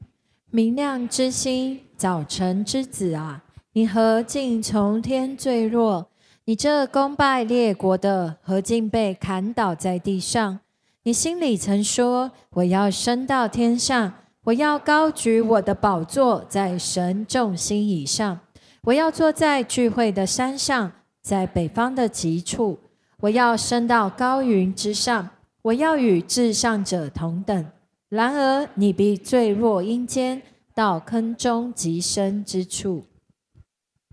[0.50, 6.08] 明亮之星，早晨之子啊，你何竟从天坠落？
[6.46, 10.58] 你这功败列国的，何竟被砍倒在地上？
[11.04, 14.12] 你心里曾说：我要升到天上，
[14.42, 18.40] 我要高举我的宝座在神众星以上，
[18.82, 20.90] 我要坐在聚会的山上，
[21.22, 22.80] 在北方的极处，
[23.20, 25.28] 我要升到高云之上。
[25.66, 27.66] 我要与至上者同等，
[28.08, 30.40] 然而你必坠落阴间，
[30.72, 33.04] 到坑中极深之处。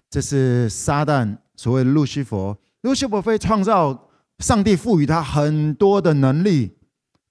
[0.10, 2.58] 这是撒旦所谓的路西弗。
[2.82, 6.72] 路西弗被创造，上帝赋予他很多的能力，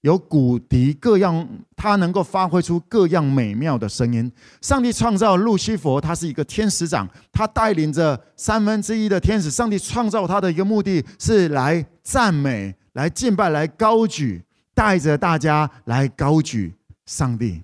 [0.03, 4.31] 有骨笛各样，他能够发挥出各样美妙的声音。
[4.61, 9.51] 上帝创造路西弗，他是一个天使长，他带领着三分之一的天使。
[9.51, 12.73] 上帝创造他的一个目的是来赞美。
[12.93, 16.73] 来敬拜，来高举，带着大家来高举
[17.05, 17.63] 上帝。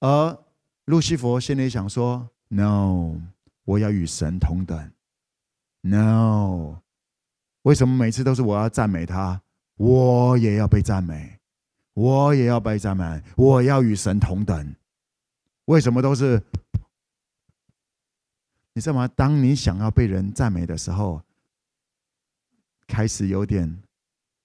[0.00, 0.38] 而
[0.86, 3.16] 路西弗心里想说：“No，
[3.64, 4.90] 我要与神同等。
[5.80, 6.76] No，
[7.62, 9.42] 为什么每次都是我要赞美他？
[9.76, 11.38] 我也要被赞美，
[11.94, 14.74] 我也要被赞美，我要与神同等。
[15.64, 16.42] 为什么都是？
[18.74, 19.08] 你知道吗？
[19.08, 21.22] 当你想要被人赞美的时候，
[22.86, 23.81] 开始有点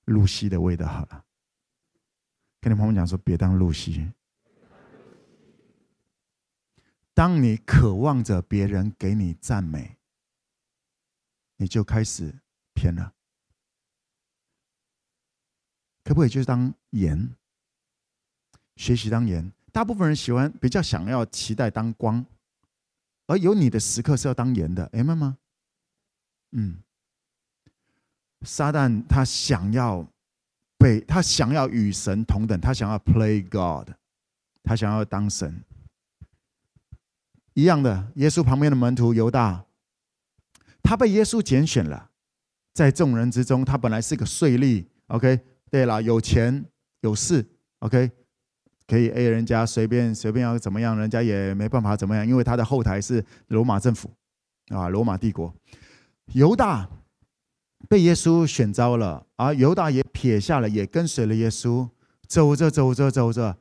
[0.08, 1.24] 露西的味道好了。
[2.60, 4.12] 跟你朋友讲说，别当露西。”
[7.13, 9.98] 当你渴望着别人给你赞美，
[11.56, 12.41] 你就开始
[12.76, 13.15] 偏了。
[16.04, 17.36] 可不可以就是当盐？
[18.76, 19.52] 学习当盐。
[19.72, 22.24] 大部分人喜欢比较想要期待当光，
[23.26, 25.39] 而有你的时刻是要当盐的，明白吗？
[26.52, 26.84] 嗯。
[28.41, 30.06] 撒旦他想要
[30.78, 33.89] 被他想要与神同等，他想要 play God，
[34.63, 35.63] 他想要当神。
[37.54, 39.65] 一样的，耶稣旁边的门徒犹大，
[40.84, 42.12] 他被耶稣拣选了，
[42.73, 45.39] 在众人之中，他本来是个税吏，OK，
[45.71, 46.63] 对了，有钱
[47.02, 47.43] 有势
[47.80, 48.12] ，OK，
[48.86, 54.12] 可以 A 人家随便随便要怎么样，人家也没办法怎么样，因为他的后台是罗马政府
[54.67, 55.52] 啊，罗马帝国。
[56.34, 56.88] 犹大
[57.88, 61.88] 被耶稣选召了，而犹大也撇下了，也跟随了耶稣，
[62.28, 63.58] 走着走着走着，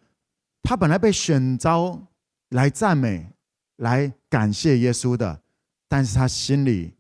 [0.62, 2.09] 他本来被选召
[2.51, 3.33] 来赞美。
[3.81, 5.43] 来感谢耶稣的，
[5.87, 6.95] 但是他心里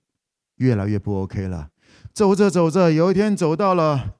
[0.56, 1.70] 越来越不 OK 了。
[2.12, 4.12] 走着走着，有一天走到了，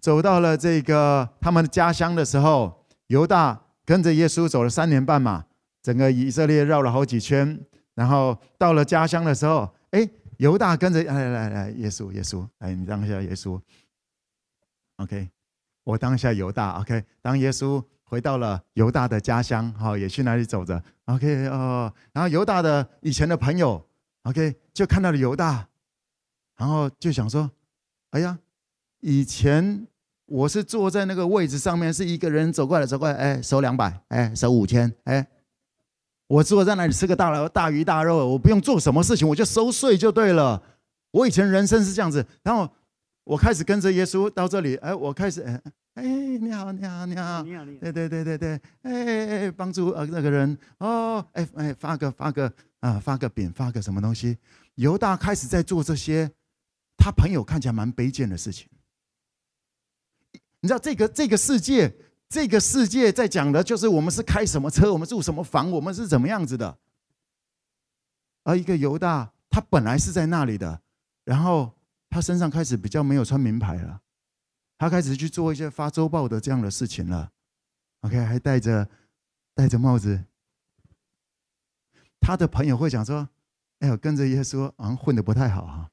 [0.00, 5.44] 走到了这个他们的家乡的时候，犹大跟着耶稣走了三年半嘛，
[5.82, 7.60] 整个以色列绕了好几圈，
[7.94, 9.68] 然后到了家乡的时候，
[10.38, 13.60] 犹大跟着来来来，耶稣耶稣，来你当下耶稣
[14.96, 15.28] ，OK，
[15.84, 17.84] 我当下犹大，OK，当耶稣。
[18.10, 23.86] 回到了犹大的家乡，哈，也去那里走着，OK 哦，然后犹大的以前的朋友
[24.22, 25.68] ，OK，就看到了犹大，
[26.56, 27.50] 然后就想说，
[28.12, 28.38] 哎呀，
[29.00, 29.86] 以前
[30.24, 35.28] 我是坐在那个位置上面，是一个人走过来走过来，哎，收两百，哎，收五千，哎，
[36.28, 40.62] 我坐在那里吃个大大鱼大肉，我不用做什么事情，我就收税就对了。
[41.10, 42.70] 我以前人生是这样子，然后
[43.24, 45.60] 我开始跟着耶稣到这里，哎，我开始，哎。
[45.94, 54.38] 哎，你好，你好，你好，你好，你好，对对对对对，哎，帮助呃那个人哦，哎哎，发个发个啊，发个饼，发个什么东西？
[54.76, 56.30] 犹大开始在做这些，
[56.96, 58.68] 他朋友看起来蛮卑贱的事情。
[60.60, 61.92] 你知道这个这个世界，
[62.28, 66.78] 这个世界在讲的就是我们是开什么车，我们住什么房，我们是怎么样子的。
[68.44, 70.82] 而一个犹大，他本来是在那里的，
[71.24, 71.72] 然后
[72.10, 74.02] 他身上开始比较没有穿名牌了。
[74.76, 77.32] 他开始去做一些发周报的这样的事情了
[78.02, 78.88] ，OK，还戴着
[79.54, 80.24] 戴着帽子。
[82.20, 83.28] 他的朋友会讲说
[83.80, 85.90] ：“哎呦，跟着耶稣好像混的不太好哈。”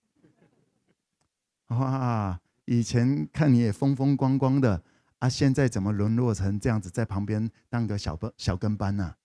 [1.75, 4.83] 哇，以前看你也风风光光的
[5.25, 9.15] 啊，现在怎么沦落成这样子，在旁边当个小跟小跟班呢？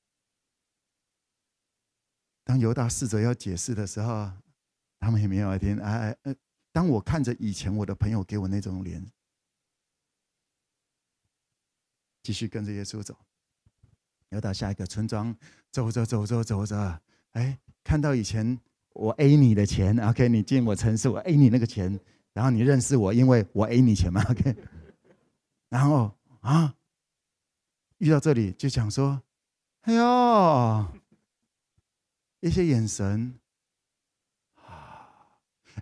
[2.42, 4.32] 当犹大试着要解释的时候，
[4.98, 5.78] 他们也没有来听。
[5.78, 6.34] 哎哎，
[6.72, 9.06] 当我看着以前我的朋友给我那种脸。
[12.22, 13.14] 继续跟着耶稣走，
[14.30, 15.36] 要到下一个村庄，
[15.70, 17.00] 走着走着走着，
[17.32, 18.58] 哎，看到以前
[18.94, 22.00] 我 A 你的钱，OK，你进我城市，我 A 你那个钱，
[22.32, 24.56] 然后你认识我，因为我 A 你钱嘛，OK，
[25.70, 26.74] 然后啊，
[27.96, 29.22] 遇到这里就想说，
[29.82, 30.86] 哎呦，
[32.40, 33.40] 一些眼神
[34.56, 35.08] 啊，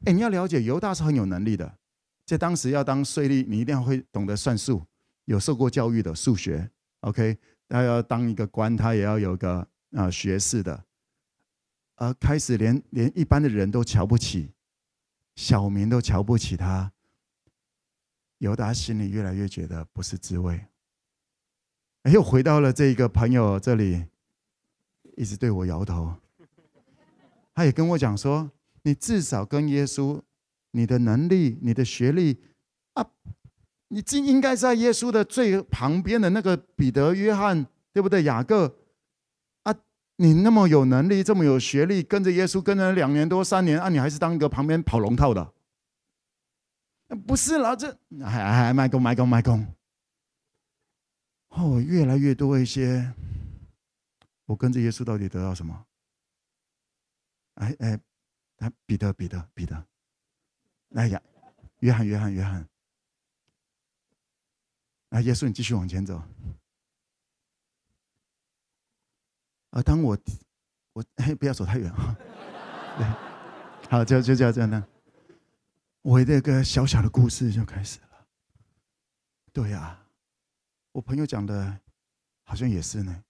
[0.05, 1.79] 哎，你要了解犹大是很有能力的，
[2.25, 4.87] 在当时要当税吏，你一定要会懂得算数。
[5.25, 6.71] 有受过教育的数学
[7.01, 7.37] ，OK，
[7.69, 10.85] 他要当一个官，他也要有个啊学士的，
[11.97, 14.55] 而开始连连一般的人都瞧不起，
[15.37, 16.93] 小民都瞧不起他，
[18.39, 20.67] 犹大心里越来越觉得不是滋味，
[22.13, 24.05] 又回到了这个朋友这里，
[25.17, 26.15] 一直对我摇头，
[27.55, 28.51] 他也跟我讲说，
[28.83, 30.21] 你至少跟耶稣，
[30.71, 32.39] 你的能力，你的学历
[32.95, 33.05] 啊。
[33.89, 38.23] 你应应该在耶稣的最旁边的那个彼得、约翰，对不对？
[38.23, 38.77] 雅各
[39.63, 39.75] 啊，
[40.17, 45.53] 你那么有能力，这么有学历，跟着耶稣跟了两年多、三年啊，你还是当一个旁边跑龙套的？
[47.27, 49.67] 不是啦，这还还卖公卖公卖公。
[51.49, 53.13] 哦，越来越多一些，
[54.45, 55.87] 我跟着耶稣到底得到什么？
[57.55, 57.99] 哎哎，
[58.57, 59.87] 他彼得、彼得、彼得，
[60.95, 61.21] 哎呀，
[61.81, 62.69] 约翰、约翰、约翰。
[65.09, 66.23] 啊，耶稣，你继续往前走。
[69.71, 70.17] 啊，当我
[70.93, 72.17] 我哎，不要走太远啊。
[72.99, 73.07] 对，
[73.91, 74.87] 好，就就这样这样呢。
[76.09, 78.27] 我这个小小的故事就开始了。
[79.53, 80.07] 对呀、
[80.93, 81.81] 我朋友讲的，
[82.45, 83.25] 好像也是呢。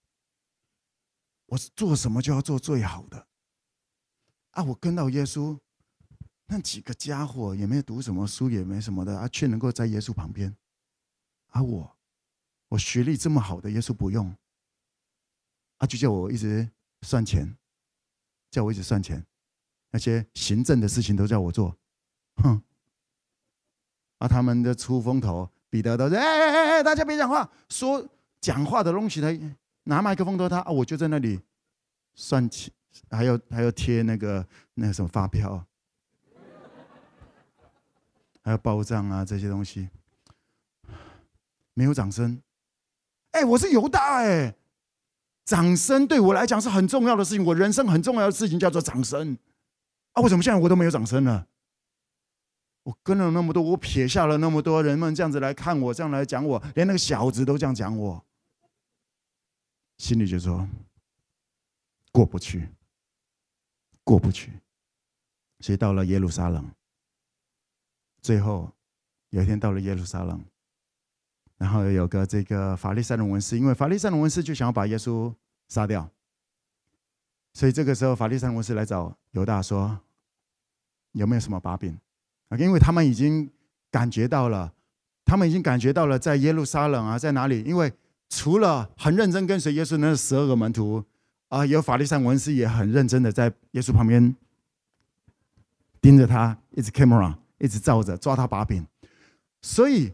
[1.47, 3.27] 我做什么就要做最好的。
[4.51, 5.59] 啊，我跟到耶稣，
[6.45, 10.55] 那几个家伙也没有读什么书，也没什么的啊，却能够在耶稣旁边。
[11.47, 11.97] 而、啊、我，
[12.69, 14.33] 我学历这么好的，耶稣不用，
[15.79, 16.71] 啊，就叫我一直
[17.01, 17.57] 算钱，
[18.49, 19.27] 叫我一直算钱，
[19.89, 21.77] 那些行政的事情都叫我做，
[22.41, 22.63] 哼！
[24.19, 28.07] 啊，他们的出风头，彼得都是哎哎哎哎，大家别讲话，说
[28.39, 29.27] 讲话的东西他
[29.83, 31.39] 拿麦克风都他啊，我就在那里
[32.13, 32.71] 算钱，
[33.09, 34.45] 还要还要贴那个
[34.75, 35.65] 那个什么发票，
[38.43, 39.89] 还要报账啊这些东西。
[41.73, 42.41] 没有掌声，
[43.31, 44.53] 哎，我是犹大哎，
[45.45, 49.37] 掌声对我来讲是很重要的事情，我人生很重要的事情叫做掌声
[50.11, 50.21] 啊！
[50.21, 51.47] 为什么现在我都没有掌声了？
[52.89, 58.25] 我跟了那么多，我撇下了那么多人们这样子来看我，这样来讲我，连那个小子都这样讲我，
[59.99, 60.67] 心里就说
[62.11, 62.67] 过不去，
[64.03, 64.51] 过不去。
[65.59, 66.67] 所以到了耶路撒冷，
[68.23, 68.71] 最后
[69.29, 70.43] 有一天到了耶路撒冷。
[71.57, 75.31] 然后有个这个法利赛人文士，因为法利赛人文士就想要把耶稣
[75.67, 76.09] 杀掉，
[77.53, 79.99] 所以这个时候法利赛文士来找犹大说
[81.11, 81.99] ：“有没有什么把柄？”
[82.49, 83.49] 啊，因为他们已经
[83.89, 84.73] 感觉到了，
[85.23, 87.63] 他们已经感觉到了在耶路撒冷啊，在哪里？
[87.63, 87.91] 因为
[88.27, 91.03] 除了很认真跟随耶稣那十二个门徒
[91.47, 94.35] 啊，有法利赛文士也很认真的在耶稣旁边
[96.01, 98.85] 盯着他，一直 camera，一直照着抓他把柄，
[99.61, 100.11] 所以。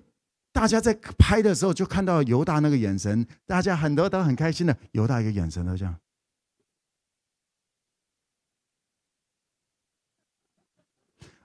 [0.56, 5.94] 大家在拍的时候就看到犹大那个眼神，大家很多都很开心的，犹大一个眼神都这样。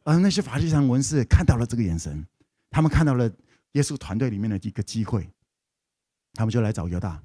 [0.04, 2.26] 而那些法利赛文士看到了这个眼神，
[2.70, 3.30] 他们看到了
[3.72, 5.30] 耶稣团队里面的一个机会，
[6.34, 7.22] 他们就来找犹大。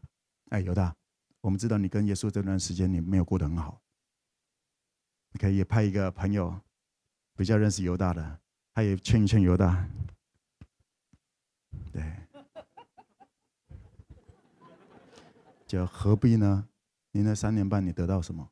[0.49, 0.95] 哎，犹大，
[1.41, 3.81] 我们知道你跟耶稣这段时间你没有过得很好，
[5.31, 6.59] 你可以也派一个朋友
[7.35, 8.39] 比较认识犹大的，
[8.73, 9.87] 他也劝一劝犹大。
[11.91, 12.03] 对，
[15.65, 16.67] 就何必呢？
[17.11, 18.51] 你那三年半，你得到什么？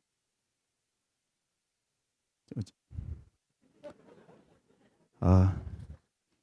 [5.24, 5.56] 啊！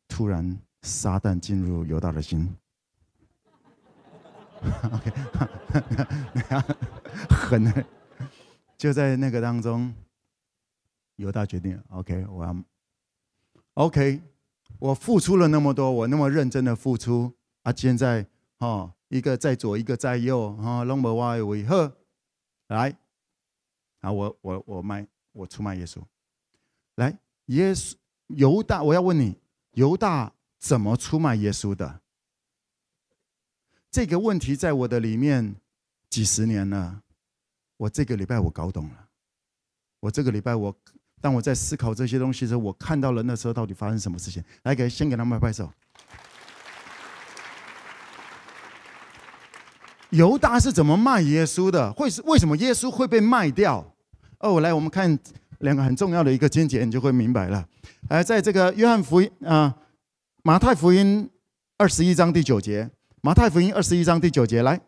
[0.07, 2.57] 突然，撒旦进入犹大的心。
[4.91, 5.11] OK，
[7.29, 7.85] 很，
[8.77, 9.93] 就在那个当中，
[11.17, 12.55] 犹大决定：OK，我要
[13.75, 14.19] OK。
[14.79, 17.71] 我付出了那么多，我那么认真的付出啊！
[17.71, 18.25] 现在
[18.57, 21.91] 哦，一个在左，一个在右啊，拢无我的位好，
[22.69, 22.97] 来
[23.99, 24.11] 啊！
[24.11, 26.01] 我我我卖，我出卖耶稣。
[26.95, 27.15] 来，
[27.45, 27.93] 耶稣
[28.35, 29.37] 犹大，我要问你，
[29.73, 32.01] 犹大怎么出卖耶稣的？
[33.89, 35.55] 这个问题在我的里面
[36.09, 37.01] 几十年了，
[37.77, 39.07] 我这个礼拜我搞懂了，
[39.99, 40.75] 我这个礼拜我。
[41.23, 44.43] 当我在思考这些东西的时候，我看到了那时候到底发生什么事情。
[44.63, 45.71] 来，给先给他们拍拍手。
[50.09, 51.93] 犹大是怎么卖耶稣的？
[51.93, 53.93] 会是为什么耶稣会被卖掉？
[54.39, 55.15] 哦，来，我们看
[55.61, 57.65] 两个很重要的一个经节，你就会明白了。
[58.07, 59.75] 而，在这个约翰福音啊，
[60.43, 61.29] 马太福音
[61.77, 62.89] 二十一章第九节，
[63.21, 64.79] 马太福音二十一章第九节，来，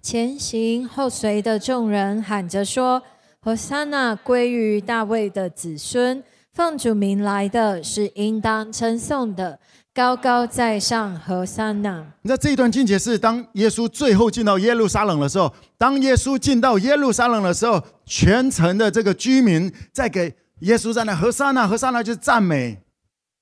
[0.00, 3.02] 前行后随的众人喊着说。
[3.40, 6.22] 和撒那归于大卫的子孙，
[6.58, 9.60] 奉主名来的是应当称颂的，
[9.94, 12.04] 高高在上，和散那。
[12.22, 22.76] 那这一段经节是当耶稣最后进到耶路撒冷的时候，当耶稣进到耶路撒冷的时候，全城的这个居民在给耶稣在那和散那，和散那就是赞美。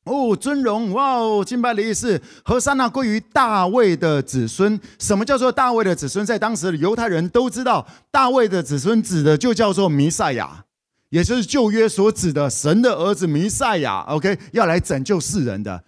[0.05, 2.21] 哦，尊荣哇哦，敬拜的意思。
[2.45, 4.79] 和散那归于大卫的子孙。
[4.99, 6.27] 什么叫做大卫的子孙？
[6.27, 10.66] 在当时的犹太人都知道，大卫的子孙指的就叫做弥赛亚，
[11.09, 14.01] 也就是旧约所指的神的儿子弥赛亚。
[14.09, 15.85] OK，要来拯救世人的。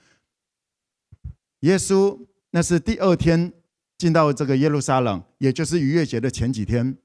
[1.60, 2.18] 耶稣
[2.50, 3.52] 那是第二天
[3.96, 6.96] 进到这个耶路撒冷，也就是逾越节的前几天。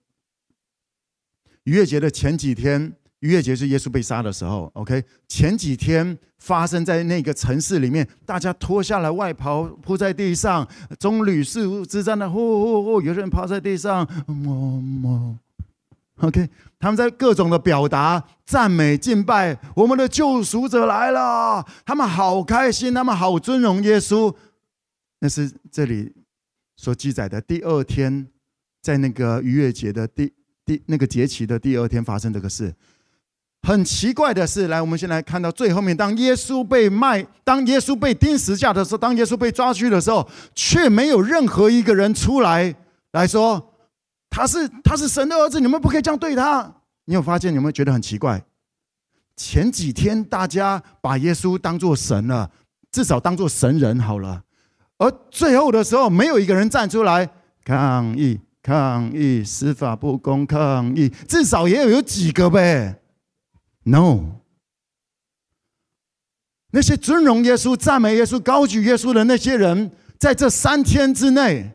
[1.63, 2.93] 逾越节的前几天。
[3.19, 5.01] 逾越节是耶稣被杀的时候，OK。
[5.29, 10.67] 前几天发生在那个城市里面，大家脱下来外袍铺在地上，
[10.99, 15.39] 棕榈树枝在那呼呼呼，有人趴在地上，么么
[16.21, 16.49] ，OK。
[16.79, 24.33] 他们在各种的表达赞美敬拜，我们的救赎者来了，他们好开心，他们好尊荣耶稣。
[25.19, 26.13] 那是这里
[26.75, 28.27] 所记载的第二天，
[28.81, 30.33] 在那个逾越节的第
[30.65, 32.73] 第那个节期的第二天发生这个事。
[33.65, 42.75] 很奇怪的是，来，我们先来看到最后面，当耶稣被卖，当耶稣被钉十字架的时候，当耶稣被抓去的时候，却没有任何一个人出来
[43.13, 43.72] 来说
[44.33, 46.73] 他是他是神的儿子，你们不可以这样对他。
[47.05, 47.51] 你有发现？
[47.51, 48.43] 你有没有觉得很奇怪？
[49.35, 52.49] 前几天大家把耶稣当作神了，
[52.91, 54.43] 至少当作神人好了，
[54.97, 57.29] 而最后的时候，没有一个人站出来
[57.63, 62.99] 抗议、抗议司法不公、抗议，至少也有有几个呗。
[63.83, 64.39] No，
[66.71, 71.73] 那些尊荣耶稣、赞美耶稣、高举耶稣的那些人，在这三天之内，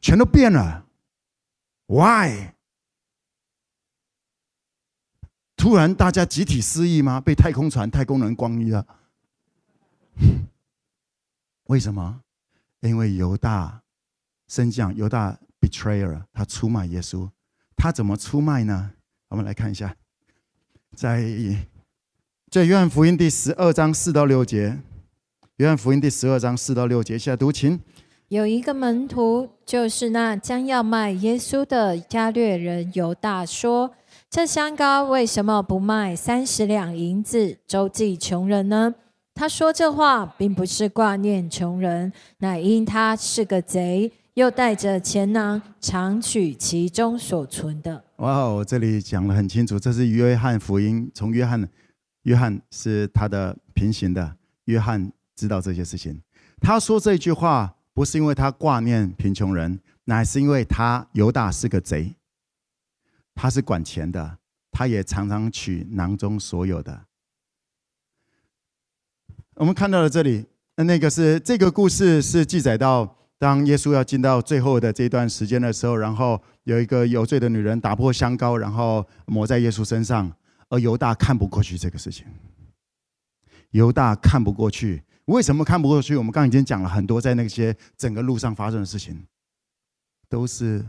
[0.00, 0.84] 全都变了。
[1.88, 2.52] Why？
[5.56, 7.20] 突然大家集体失忆吗？
[7.20, 8.86] 被太空船、太空人光晕了？
[11.64, 12.22] 为什么？
[12.80, 13.82] 因为犹大，
[14.46, 17.28] 圣经讲犹大 betrayer，他出卖耶稣。
[17.76, 18.92] 他怎么出卖呢？
[19.28, 19.96] 我们来看一下。
[20.94, 21.22] 在
[22.50, 24.80] 在约翰福音第十二章四到六节，
[25.56, 27.80] 约翰福音第十二章四到六节，现在读经。
[28.28, 33.90] 有一个门徒，就是那将要卖耶稣的加略人犹大，说
[34.28, 38.94] ：“这香膏为什么不卖三十两银子，周济穷人呢？”
[39.34, 48.04] 他说这话，并不是挂念穷人，乃因他是个贼，又带着钱囊，常取其中所存的。
[48.16, 51.10] 哇哦，这里讲得很清楚，这是约翰福音。
[51.14, 51.66] 从约翰，
[52.24, 56.20] 约翰是他的平行的，约翰知道这些事情。
[56.60, 62.14] 他说这句话，不是因为他挂念贫穷人，乃是因为他犹大是个贼，
[63.34, 64.38] 他是管钱的，
[64.70, 67.06] 他也常常取囊中所有的。
[69.56, 70.46] 我们看到了这里，
[70.76, 73.16] 那个是这个故事是记载到。
[73.36, 80.32] 当耶稣要进到最后的这段时间的时候，然后有一个有罪的女人打破香膏，然后抹在耶稣身上，
[80.68, 82.24] 而犹大看不过去这个事情。
[83.70, 86.16] 犹大看不过去，为什么看不过去？
[86.16, 89.26] 我们刚刚已经讲了很多，在那些整个路上发生的事情，
[90.28, 90.84] 都是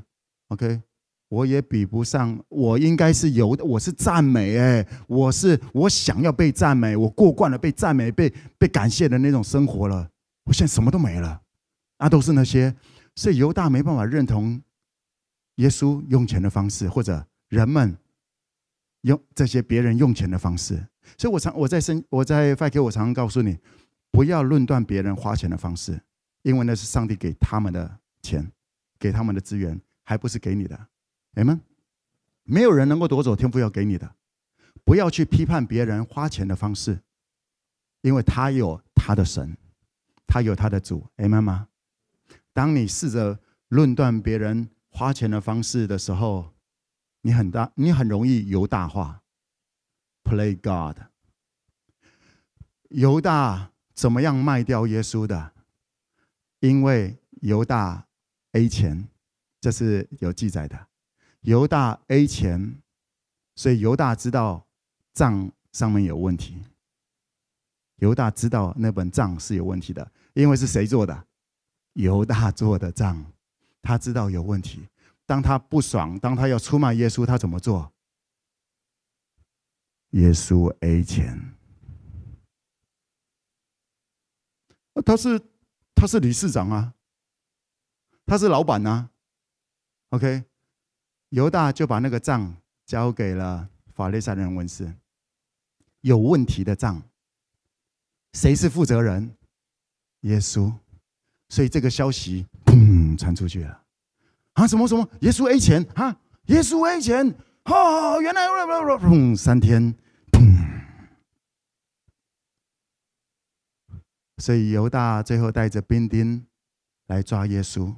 [0.47, 0.81] OK。
[1.27, 10.09] 我也比不上，我应该是有的，我是赞美哎，我是我想要被赞美，我过惯了被赞美、被被感谢的那种生活了，
[10.45, 11.39] 我现在什么都没了。
[11.99, 12.73] 那都是那些，
[13.15, 14.59] 所以犹大没办法认同
[15.57, 17.95] 耶稣用钱的方式，或者人们
[19.01, 20.83] 用这些别人用钱的方式。
[21.17, 23.55] 所以我常我在生我在 FIT 我常常告诉你，
[24.11, 26.01] 不要论断别人花钱的方式，
[26.41, 28.51] 因为那是上帝给他们的钱，
[28.99, 30.87] 给他们的资源，还不是给你的。
[31.35, 31.61] 阿们，
[32.43, 34.15] 没有人能够夺走天赋要给你的。
[34.83, 37.01] 不要去批判别人花钱的方式，
[38.01, 39.55] 因为他有他的神，
[40.25, 41.07] 他有他的主。
[41.17, 41.67] 阿们吗？
[42.53, 46.53] 当你试着论断别人花钱的方式的时候，
[47.21, 49.21] 你很大，你很容易犹大化
[50.23, 50.97] ，play God。
[52.89, 55.51] 犹大怎么样卖掉耶稣的？
[56.61, 58.07] 因为犹大
[58.53, 59.09] A 钱，
[59.59, 60.87] 这是有记载的。
[61.41, 62.81] 犹大 A 钱，
[63.57, 64.65] 所以犹大知道
[65.11, 66.63] 账上面有问题。
[67.97, 71.25] 犹大知道那本账是有问题的，因为是谁做的？
[71.91, 73.25] 犹大做的账，
[73.81, 74.87] 他知道有问题。
[75.25, 77.91] 当他不爽，当他要出卖耶稣，他怎么做？
[80.11, 81.53] 耶稣 A 钱，
[85.05, 85.41] 他是
[85.95, 86.93] 他是理事长啊，
[88.25, 89.09] 他是老板啊。
[90.09, 90.43] OK，
[91.29, 94.93] 犹大就把那个账交给了法利赛人文士，
[96.01, 97.01] 有问题的账，
[98.33, 99.35] 谁是负责人？
[100.21, 100.73] 耶稣。
[101.51, 103.83] 所以这个消息砰传出去了，
[104.53, 106.15] 啊什么什么耶稣 A 钱啊
[106.45, 107.27] 耶稣 A 钱
[107.63, 109.91] 哦原来砰三天
[110.31, 110.83] 砰，
[114.39, 116.43] 所以犹大最后带着兵丁
[117.07, 117.93] 来抓耶稣，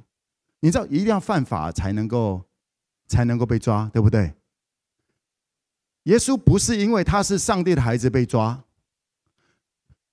[0.60, 2.42] 你知道一定要犯法才能够
[3.08, 4.34] 才能够被抓，对不对？
[6.04, 8.64] 耶稣不是因为他是上帝的孩子被抓，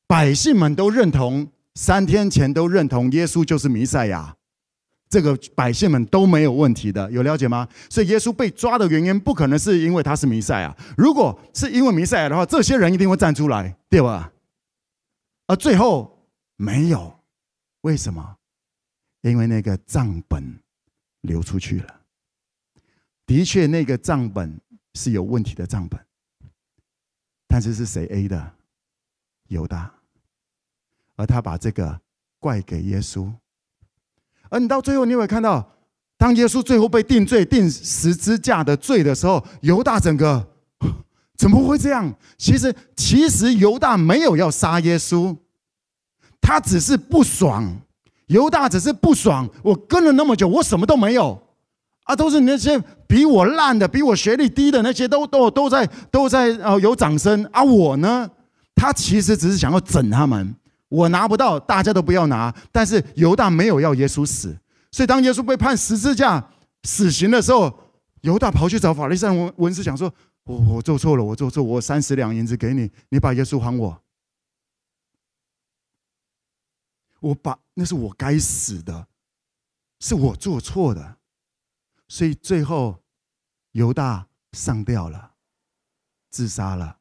[0.08, 1.52] 百姓们都认同。
[1.76, 4.36] 三天前都认同耶稣就是弥赛亚，
[5.08, 7.66] 这个百姓们都没有问题的，有了解吗？
[7.90, 14.34] 所以耶稣被抓的原因不可能是因为他是弥赛亚，如果是因为弥赛亚的话，这些人一定会站出来，对吧？
[15.48, 16.19] 而最后
[16.62, 17.18] 没有，
[17.82, 18.36] 为什么？
[19.22, 20.62] 因为那个账本
[21.22, 22.02] 流出去了，
[23.26, 24.60] 的确那个账本
[24.94, 25.98] 是有问题的账本，
[27.48, 28.56] 但是是谁 A 的？
[29.48, 29.90] 犹大。
[31.16, 32.02] 而他把这个
[32.40, 33.32] 怪给耶稣。
[34.50, 35.78] 而你到最后，你有没有看到，
[36.18, 40.46] 当耶稣最后被定罪、定十字架的罪的时候，犹大整个
[41.40, 42.14] 怎么会这样？
[42.38, 45.38] 其实，其实犹大没有要杀耶稣，
[46.50, 47.80] 他只是不爽。
[48.26, 51.40] 犹大只是不爽，我跟了那么久，我什么都没有，
[52.06, 58.28] 啊，都是那些比我烂的、比我学历低的那些都都都在都在哦有掌声啊，我呢，
[58.74, 60.56] 他其实只是想要整他们。
[60.90, 62.52] 我拿不到，大家都不要拿。
[62.72, 64.58] 但是犹大没有要耶稣死，
[64.92, 66.44] 所以当耶稣被判十字架
[66.84, 67.72] 死刑的时候，
[68.22, 70.12] 犹大跑去找法利赛文文士，讲说
[70.46, 73.96] ：“我我做错了，我做错，我三十两银子给你，你把耶稣还我。
[77.20, 79.08] 我把那是我该死的，
[80.00, 81.18] 是我做错的。
[82.08, 83.04] 所以最后
[83.72, 85.36] 犹大上吊了，
[86.30, 87.00] 自杀了。”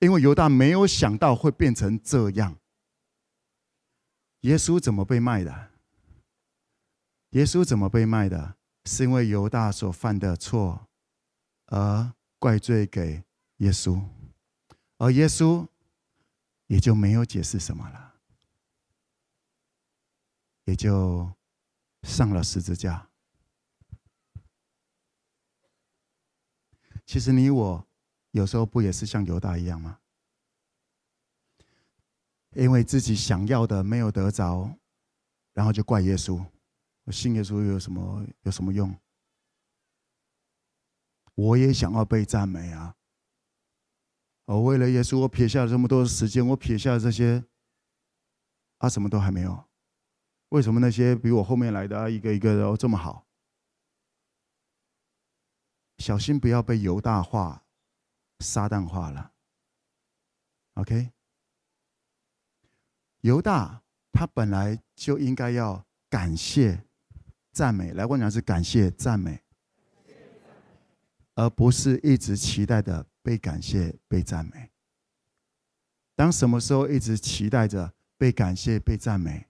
[0.00, 2.58] 因为犹大没有想到会变成这样。
[4.40, 5.70] 耶稣怎么被卖的？
[7.30, 8.56] 耶稣怎么被卖的？
[8.84, 10.86] 是因为犹大所犯的错，
[11.68, 13.24] 而怪罪给
[13.56, 13.98] 耶稣，
[14.98, 15.66] 而耶稣
[16.66, 18.03] 也就没有解释什么了，
[20.64, 21.32] 也就
[22.02, 23.08] 上了十字架。
[27.06, 27.86] 其实你我。
[28.32, 30.00] 有时候不也是像犹大一样吗？
[32.56, 34.76] 因为自己想要的没有得着，
[35.52, 36.44] 然后就怪耶稣。
[37.04, 38.92] 我信耶稣有什么有什么用？
[41.36, 42.96] 我也想要被赞美啊！
[44.46, 47.44] 我为了耶稣，我撇下了这么多时间，我撇下了这些，
[48.78, 49.64] 啊，什么都还没有。
[50.54, 53.26] 为什么那些比我后面来的，一个一个都这么好？
[55.98, 57.62] 小心不要被犹大化。
[58.40, 59.32] 撒旦化了
[60.74, 61.12] ，OK？
[63.20, 63.82] 犹大
[64.12, 66.84] 他本来就应该要感谢、
[67.52, 69.40] 赞美，来我讲是感谢、赞美，
[71.36, 74.70] 而不是一直期待的被感谢、被赞美。
[76.14, 79.46] 当什么时候一直期待着被感谢、被赞美，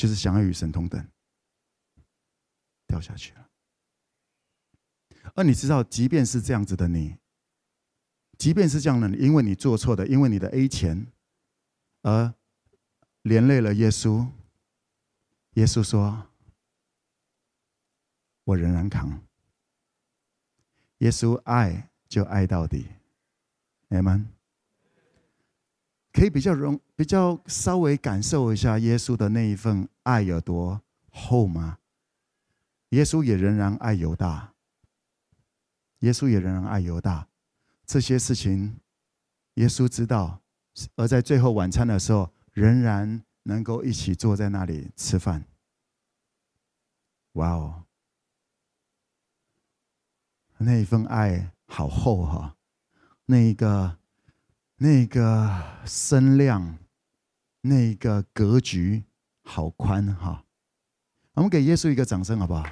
[0.00, 1.06] 就是想要与神同等，
[2.86, 3.50] 掉下去了。
[5.34, 7.18] 而你知道，即便是这样子的你，
[8.38, 11.06] 即便是这样的你，因为你做错的，因为你的 A 钱，
[12.00, 12.32] 而
[13.20, 14.26] 连累了耶稣。
[15.56, 16.30] 耶稣说
[18.44, 19.22] ：“我仍然扛。”
[20.98, 22.86] 耶稣爱就爱到底，
[23.90, 24.26] 阿们。
[26.12, 30.80] 可以比较容，比较稍微感受一下耶稣的那一份爱有多
[31.10, 31.78] 厚吗？
[32.90, 34.52] 耶稣也仍然爱犹大。
[36.00, 37.28] 耶稣也仍然爱犹大，
[37.84, 38.80] 这些事情，
[39.56, 40.40] 耶稣知道，
[40.96, 45.44] 而在最后晚餐的时候，仍然能够一起坐在那里吃饭。
[47.34, 47.84] 哇哦，
[50.56, 52.56] 那一份爱好厚哈，
[53.26, 53.99] 那一个，
[54.82, 56.78] 那个声量，
[57.60, 59.04] 那个格局
[59.44, 60.46] 好宽哈。
[61.34, 62.66] 我们给耶稣一个掌声好不好？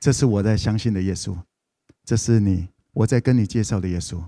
[0.00, 1.36] 这是我在相信的耶稣，
[2.02, 4.26] 这是你我在跟你介绍的耶稣。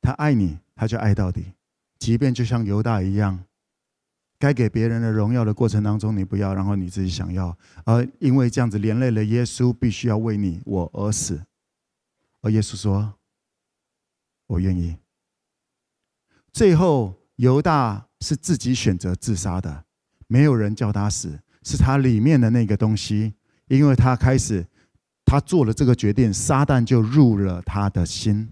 [0.00, 1.54] 他爱你，他就爱到底，
[1.98, 3.42] 即便就像犹大一样，
[4.38, 11.42] 该给别人的荣耀的过程当中你不要，然后你自己想要，而因为这样子连累了耶稣，必须要为你我而死。
[12.42, 13.14] 而耶稣说
[14.46, 14.96] ：“我愿意。”
[16.52, 19.84] 最后犹大是自己选择自杀的，
[20.26, 23.34] 没有人叫他死，是他里面的那个东西。
[23.68, 24.64] 因为他开始，
[25.24, 28.48] 他做了这个决定，撒旦就入了他的心。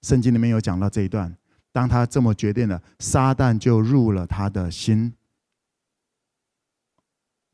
[0.00, 1.36] 圣经里面有讲到这一段，
[1.70, 5.12] 当他这么决定了，撒旦就入了他的心，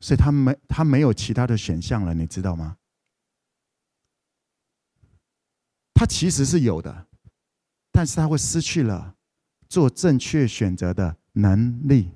[0.01, 2.75] 所以他没他没有其他的选项了，你知道吗？
[5.93, 7.07] 他其实是有的，
[7.93, 9.15] 但是他会失去了
[9.69, 12.11] 做正确选择的能力。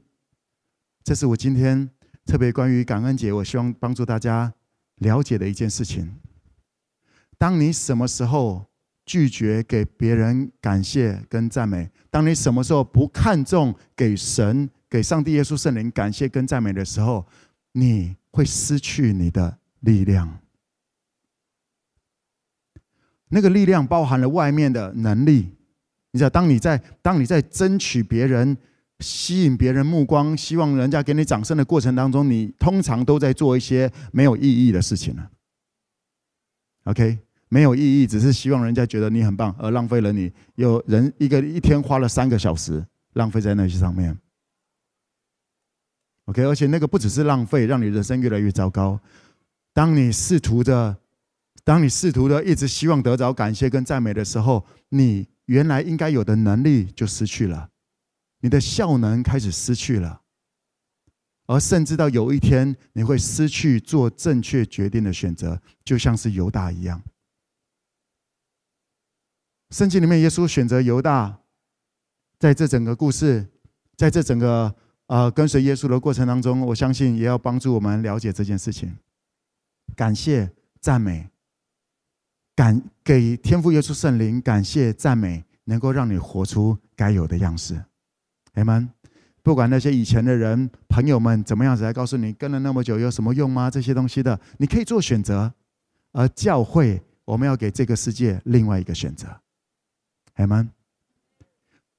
[1.06, 1.90] 这是我今天
[2.26, 4.54] 特别关于感恩节，我希望帮助大家。
[5.00, 6.22] 了解的一件事情，
[7.38, 8.66] 当你什么时候
[9.06, 17.28] 拒绝给别人感谢跟赞美，当你什么时候不看重给神、给上帝、耶稣、圣灵感谢跟赞美的时候，
[17.76, 20.40] 你会失去你的力量。
[23.30, 25.54] 那个力量包含了外面的能力，
[26.12, 28.58] 你知道，当你在当你在争取别人。
[29.02, 35.32] 吸引别人目光，希望人家给你掌声的过程当中，你通常都在做一些没有意义的事情了。
[36.86, 37.20] OK，
[37.50, 42.82] 没有意义，只是希望人家觉得你很棒，而浪费了你有人一个一天花了三个小时
[43.16, 44.18] 浪费在那些上面。
[46.26, 49.00] OK，而且那个不只是浪费，让你人生越来越糟糕。
[49.74, 50.98] 当你试图的，
[51.64, 57.70] 当你试图的一直希望得着感谢跟赞美的时候，你原来应该有的能力就失去了，
[58.40, 60.22] 你的效能开始失去了，
[61.46, 67.00] 而甚至到有一天你会失去做正确决定的选择，就像是犹大一样。
[69.70, 71.42] 圣经里面，耶稣选择犹大，
[72.40, 73.46] 在这整个故事，
[73.96, 74.76] 在这整个。
[75.08, 78.98] 呃，跟随耶稣的过程当中，我相信也要帮助我们了解这件事情。
[79.96, 80.52] 感谢、
[80.82, 81.30] 赞美，
[82.56, 87.80] 感给天父耶稣圣灵感谢、赞美，能够让你活出该有的样式。
[88.54, 88.90] 阿们，
[89.44, 93.70] 不管那些以前的人、朋友们怎么样子来告诉你，跟了那么久有什么用吗？
[93.70, 95.54] 这些东西的，你可以做选择。
[96.14, 99.28] 而教会，我们要给这个世界另外一个选择。
[100.34, 100.68] 阿们，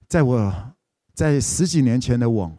[0.09, 0.75] 在我
[1.15, 2.53] 在十几年前的我。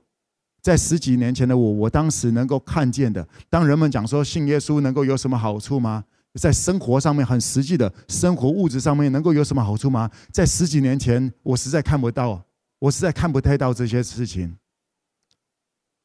[0.68, 6.04] 在十几年前的我，我当时能够看见的，当人们讲说信耶稣能够有什么好处吗？
[6.34, 10.12] 在生活上面很实际的生活物质上面能够有什么好处吗？
[10.30, 12.44] 在十几年前，我实在看不到，
[12.80, 14.58] 我实在看不太到这些事情。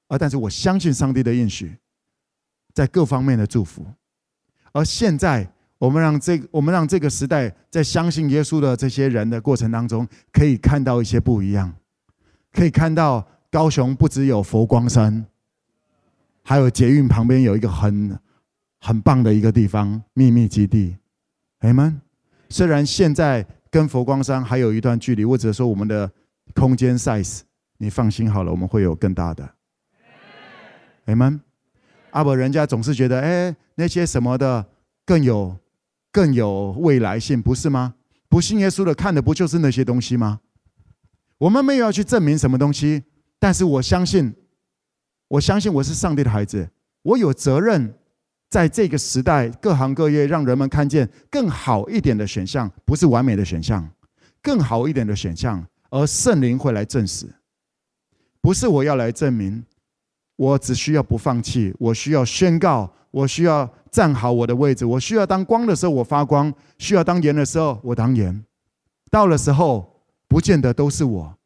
[0.07, 1.77] 而但是我相信上帝的应许，
[2.73, 3.85] 在各方面的祝福。
[4.71, 11.75] 而现在，我们让这我们让这个时代在相信耶稣的这些人的过程当中，可以看到一些不一样，
[12.53, 13.27] 可以看到。
[13.53, 15.27] 高雄不只有佛光山，
[16.43, 18.19] 还有捷运旁边有一个很
[18.81, 20.97] 很棒的一个地方秘密基地。
[21.59, 22.01] 阿们，
[22.49, 26.11] 虽然现在跟佛光山还有一段距离，或者说我们的
[26.55, 27.41] 空间 size，
[27.77, 29.47] 你放心好了，我们会有更大的。
[31.05, 31.39] 阿们，
[32.13, 34.67] 阿伯人家总是觉得，哎，那些什么的
[35.05, 35.55] 更有
[36.11, 37.97] 更有未来性，不是吗？
[38.31, 40.41] 不信耶稣的看的不就是那些东西吗？
[41.37, 43.03] 我们没有要去证明什么东西。
[43.43, 44.33] 但是我相信，
[45.27, 46.71] 我相信我是上帝的孩子，
[47.03, 47.93] 我有责任
[48.49, 53.85] 在这个时代各行各业让人们看见更好一点的选项，不是完美的选项，
[54.41, 57.27] 更好一点的选项，而圣灵会来证实，
[58.41, 59.65] 不是我要来证明，
[60.37, 68.45] 我只需要不放弃，我需要宣告，我需要站好我的位置，我需要当光的时候我发光，需要当盐的时候我当盐，
[69.11, 71.37] 到了时候不见得都是我。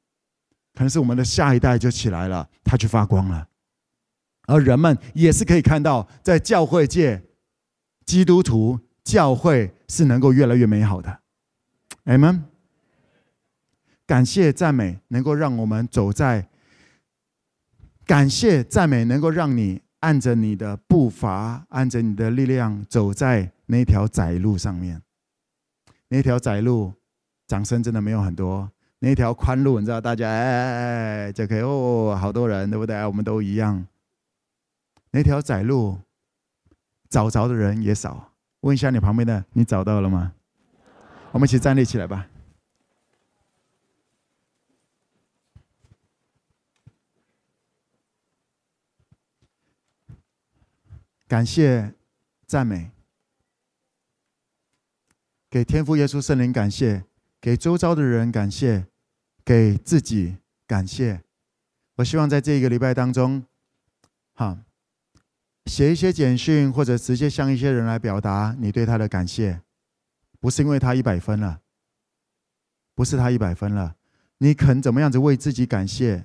[0.77, 3.49] 可能是我们的下一代就起来了，他去发光了，
[4.47, 7.23] 而人们也是可以看到，在教会界，
[8.05, 11.23] 基督徒教会是能够越来越美好的。
[12.05, 12.45] 阿们，
[14.07, 16.51] 感谢赞美能够让我们走在，
[18.05, 25.01] 感谢赞美能够让你按着你的步伐，按着你的力量走在那条窄路上面。
[26.09, 26.93] 那条窄路，
[27.47, 28.71] 掌声真的没有很多。
[28.99, 32.97] 那条宽路，你知道，大家哎哎哎就可以哦，好多人，对不对？
[33.07, 33.87] 我们都一样。
[35.11, 35.99] 那条窄路，
[37.09, 38.33] 找着的人也少。
[38.61, 40.33] 问一下你旁边的，你找到了吗？
[41.33, 42.27] 我们一起站立起来吧。
[51.29, 51.93] 感谢
[52.47, 52.93] 赞美，
[55.51, 57.05] 给天父耶稣圣灵感谢。
[57.47, 58.89] 给周遭的人感谢，
[59.45, 61.23] 给自己感谢。
[61.95, 63.45] 我希望在这一个礼拜当中，
[64.35, 64.65] 哈，
[65.67, 69.61] 写一些简讯，或者直接向一些人来表达你对他的感谢，
[70.41, 71.61] 不是因为他一百分了，
[72.97, 73.95] 不是他一百分了，
[74.39, 76.25] 你肯怎么样子为自己感谢，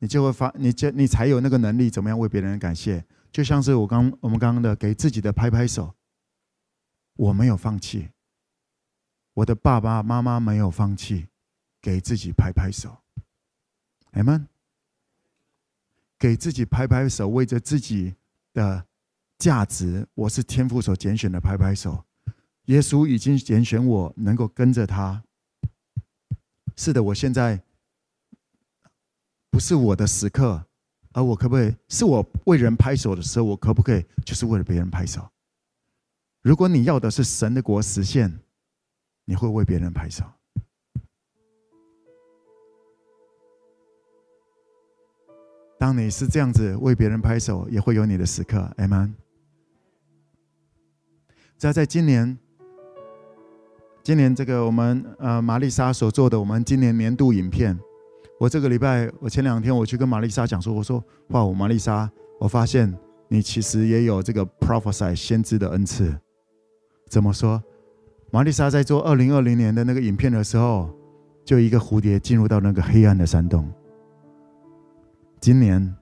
[0.00, 3.02] 你就会发，你就你才有那个能力怎么样为别人感谢。
[3.32, 5.94] 就像是我刚我们刚刚的给自己的拍拍手，
[7.16, 8.10] 我没有放弃。
[9.38, 11.28] 我的爸爸妈妈没有放弃，
[11.80, 12.98] 给自己拍拍手，
[14.10, 14.48] 阿们，
[16.18, 18.16] 给自己拍拍手，为着自己
[18.52, 18.84] 的
[19.38, 22.04] 价值，我是天父所拣选的，拍拍手。
[22.64, 25.22] 耶稣已经拣选我，能够跟着他。
[26.74, 27.62] 是的，我现在
[29.50, 30.66] 不是我的时刻，
[31.12, 33.44] 而我可不可以是我为人拍手的时候？
[33.44, 35.30] 我可不可以就是为了别人拍手？
[36.42, 38.40] 如果你要的是神的国实现。
[39.28, 40.24] 你会为别人拍手。
[45.78, 48.58] 当你是这样子为别人拍手，也会有你的时刻。
[48.78, 49.14] 阿们。
[51.58, 52.38] 在在今年，
[54.02, 57.78] 今年这个我们呃玛丽莎所做的我们今年年度影片，
[58.40, 62.10] 我这个礼拜我前两天我去跟玛丽莎讲说，我说哇，我玛丽莎，
[62.40, 62.98] 我发现
[63.28, 66.18] 你其实也有这个 prophesy 先知的恩赐。
[67.10, 67.62] 怎么说？
[68.30, 70.90] 玛丽莎在做二零二零年的那个影片的时候，
[71.46, 73.66] 就一个蝴蝶进入到那个黑暗的山洞。
[75.40, 75.96] 今年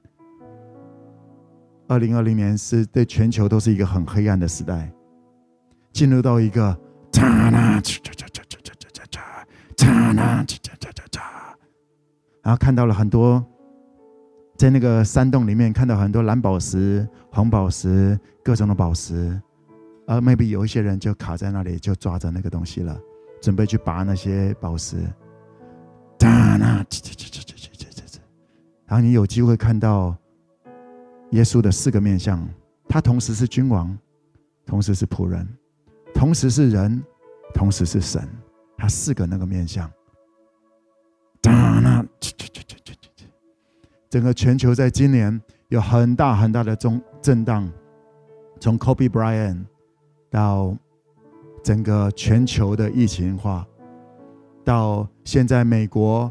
[1.87, 4.93] 二零二零年是对全球都是一个很黑暗的时代，
[5.93, 6.77] 进入到一个，
[12.43, 13.45] 然后看到了很多，
[14.57, 19.41] 在那个山洞里面看到很多蓝宝石、红宝石、各种的宝石。
[20.07, 22.98] 而 maybe 有一些人就卡在那里，就抓着那个东西了，
[23.40, 24.96] 准备去拔那些宝石。
[28.88, 30.16] 然后你有机会看到
[31.30, 32.48] 耶稣的四个面相，
[32.88, 33.98] 他同时是君王，
[34.64, 35.46] 同时是仆人，
[36.14, 37.02] 同时是人，
[37.52, 38.28] 同时是神。
[38.78, 39.90] 他四个那个面相。
[44.09, 47.68] 整个全球在今年有很大很大的中震荡，
[48.61, 49.64] 从 Kobe Bryant。
[50.37, 50.76] 到
[51.64, 53.66] 整个全球的疫情化，
[54.62, 56.30] 到现在美国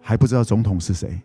[0.00, 1.20] 还不知道总统是谁。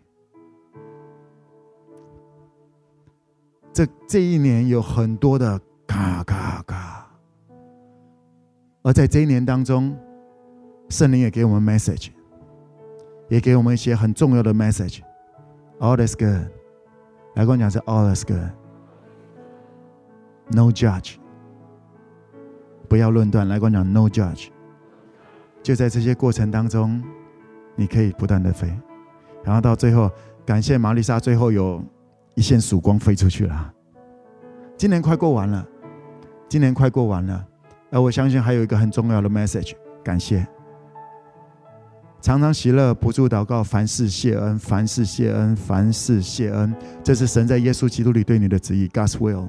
[3.72, 5.56] 这这一年有很多的
[5.86, 7.06] 嘎嘎嘎，
[8.82, 9.96] 而在这一年当中，
[10.88, 12.08] 圣灵也给我们 message，
[13.28, 15.00] 也给我们一些很重要的 message。
[15.78, 16.50] All is good，
[17.36, 18.52] 来跟我讲是 All is good，No
[20.72, 21.18] judge。
[22.88, 24.48] 不要论断，来跟我讲 “No judge”。
[25.62, 27.02] 就在这些过程当中，
[27.74, 28.72] 你可以不断的飞，
[29.42, 30.08] 然后到最后，
[30.44, 31.82] 感谢玛丽莎，最后有
[32.36, 33.74] 一线曙光飞出去了。
[34.76, 35.66] 今年快过完了，
[36.48, 37.44] 今年快过完了，
[37.90, 39.72] 而我相信还有一个很重要的 message，
[40.04, 40.46] 感谢。
[42.20, 46.74] 常常喜乐，不住祷告，凡事谢恩，凡事谢恩，凡事谢恩。
[47.02, 49.48] 这是神在耶稣基督里对你的旨意，God's will。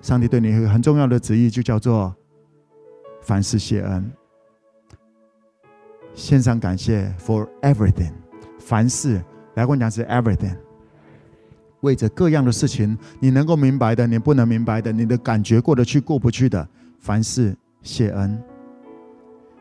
[0.00, 2.14] 上帝对你很重要的旨意，就叫做。
[3.20, 4.10] 凡事谢恩，
[6.14, 8.12] 献上感谢，for everything。
[8.58, 9.22] 凡事
[9.54, 10.56] 来跟我讲是 everything，
[11.80, 16.66] 为着各样的事情，你能够明白的，你不能明白的，你的感觉过得去过不去的，
[16.98, 18.42] 凡事谢恩，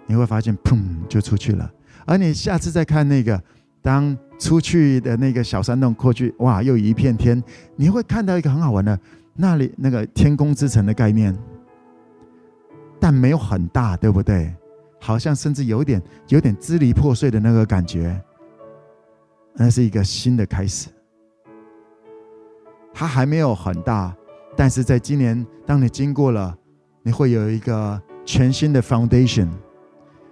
[0.05, 1.71] 你会发现砰就出去了。
[2.05, 3.41] 而你下次再看那个，
[3.81, 7.41] 当出去的那个小山洞过去，哇，又一片天，
[7.75, 8.97] 你会看到一个很好玩的，
[9.35, 11.37] 那里那个天空之城的概念。
[12.99, 14.53] 但没有很大，对不对？
[14.99, 18.19] 好像甚至有点有点支离破碎的那个感觉。
[19.53, 20.89] 那是一个新的开始。
[22.93, 24.15] 它还没有很大，
[24.55, 26.57] 但是在今年，当你经过了，
[27.03, 29.47] 你会有一个全新的 foundation，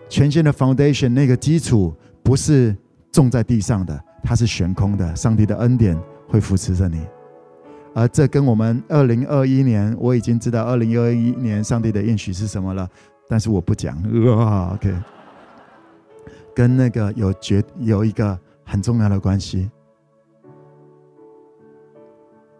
[0.10, 1.10] 全新的 foundation。
[1.10, 2.76] 那个基础不是
[3.12, 5.16] 种在地上的，它是悬空的。
[5.16, 5.96] 上帝的恩典
[6.28, 7.06] 会扶持着你。
[7.96, 12.90] 而这跟我们二零二一年，我已经知道二零二一年上帝的应许是什么了，
[13.30, 13.98] 但是我不讲。
[14.28, 14.94] 哇，OK，
[16.54, 19.72] 跟那个有绝有一个很重要的关系。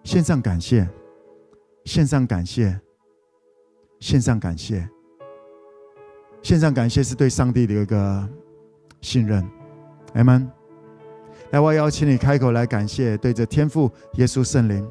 [0.06, 0.88] 线上感谢，
[1.84, 2.80] 线上感谢，
[4.00, 4.88] 线上感谢，
[6.42, 8.30] 线上感谢是对上帝的一个
[9.02, 9.46] 信任。
[10.14, 10.50] 阿门。
[11.52, 14.90] 来，我邀请你开口来感谢，对着天父、耶稣、圣灵。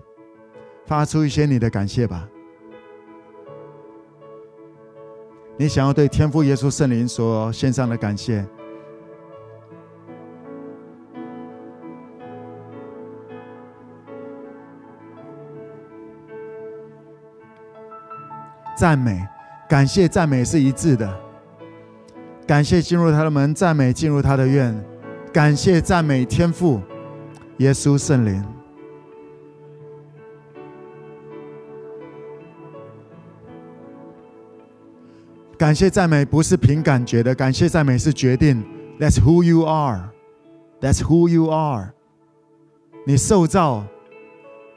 [0.87, 2.29] 发出一些你的感谢吧。
[5.57, 8.45] 你想要对天父、耶稣、圣灵所献上的感谢，
[18.77, 19.25] 赞美、
[19.69, 21.21] 感谢、赞美是一致的。
[22.47, 24.75] 感谢进入他的门，赞美进入他的院。
[25.33, 26.83] 感谢、赞美天父、
[27.59, 28.45] 耶稣、圣灵。
[35.57, 38.65] 感谢赞美不是凭感觉的，感谢赞美是决定。
[38.99, 40.11] That's who you are.
[40.81, 41.93] That's who you are.
[43.07, 43.85] 你受造，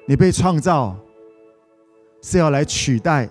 [0.05, 0.95] 你被创造，
[2.21, 3.29] 是要来取代。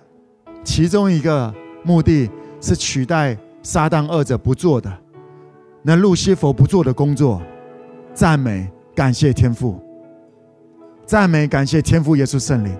[0.63, 2.29] 其中一个目的
[2.59, 4.91] 是取代撒旦二者不做的，
[5.81, 7.41] 那路西佛不做的工作。
[8.13, 9.81] 赞美，感谢天父。
[11.05, 12.77] 赞美，感谢天父耶稣圣灵。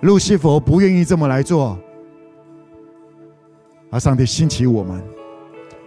[0.00, 1.78] 路西佛不愿意这么来做。
[3.90, 5.02] 而上帝兴起我们，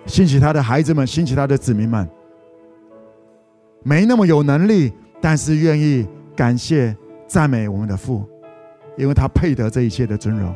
[0.06, 2.08] 兴起他的孩子们，兴起他的子民们，
[3.84, 6.96] 没那么有能力，但是愿意感谢、
[7.28, 8.26] 赞美我们的父，
[8.98, 10.56] 因为他配得这一切的尊荣。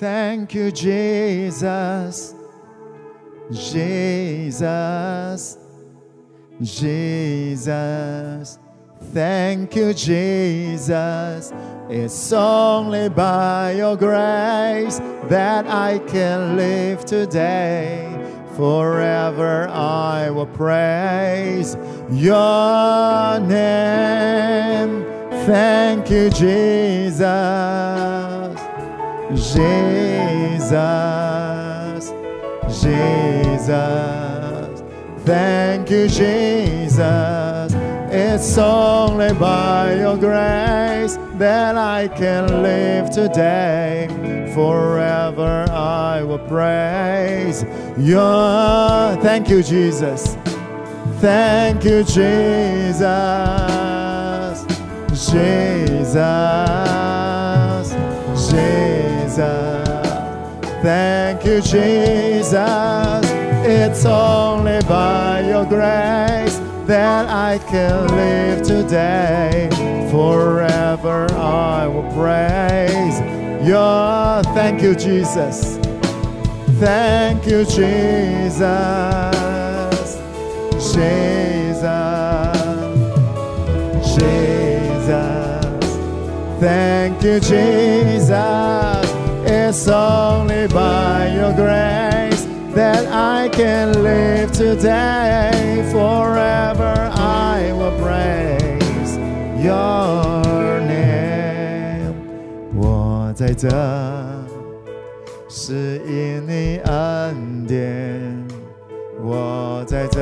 [0.00, 2.39] Thank you, Jesus.
[3.52, 4.58] Jesus,
[6.62, 8.58] Jesus.
[9.12, 11.52] Thank you, Jesus.
[11.88, 18.06] It's only by your grace that I can live today.
[18.56, 21.76] Forever I will praise
[22.10, 25.04] your name.
[25.46, 27.20] Thank you, Jesus.
[29.52, 31.29] Jesus.
[32.68, 33.70] Jesus.
[35.24, 37.72] Thank you, Jesus.
[38.12, 44.08] It's only by your grace that I can live today.
[44.54, 47.64] Forever I will praise
[47.96, 49.16] your.
[49.22, 50.36] Thank you, Jesus.
[51.20, 53.00] Thank you, Jesus.
[55.28, 56.16] Jesus.
[58.50, 58.99] Jesus.
[60.82, 62.54] Thank you, Jesus.
[63.62, 69.68] It's only by your grace that I can live today.
[70.10, 73.20] Forever I will praise
[73.68, 74.42] your.
[74.54, 75.76] Thank you, Jesus.
[76.80, 78.58] Thank you, Jesus.
[80.94, 81.84] Jesus.
[84.16, 85.60] Jesus.
[86.58, 89.09] Thank you, Jesus.
[89.49, 95.83] It's only by your grace that I can live today.
[95.91, 99.17] Forever I will praise
[99.63, 102.15] your name.
[102.75, 103.69] 我在这，
[105.47, 108.45] 是因你恩典。
[109.21, 110.19] 我在这，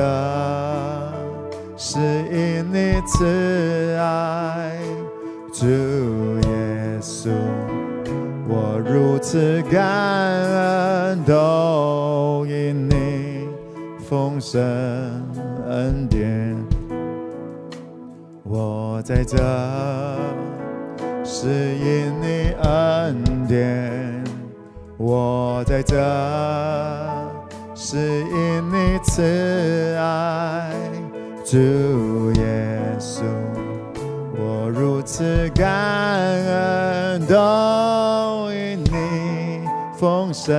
[1.76, 4.78] 是因你慈爱。
[5.52, 7.30] 主耶稣。
[8.51, 13.47] 我如此感恩，都因你
[13.99, 14.59] 丰盛
[15.67, 16.57] 恩典。
[18.43, 19.37] 我在这，
[21.23, 24.23] 是因你恩典。
[24.97, 25.95] 我在这，
[27.75, 30.73] 是因你慈爱。
[31.45, 31.57] 主，
[35.08, 37.34] 我如此感恩，都。
[39.96, 40.54] 丰盛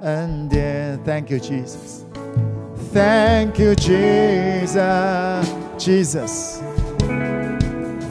[0.00, 2.04] 恩典，Thank you Jesus,
[2.94, 6.62] Thank you Jesus, Jesus,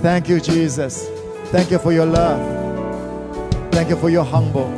[0.04, 1.08] Thank you Jesus,
[1.52, 2.40] Thank you for your love,
[3.72, 4.70] Thank you for your humble.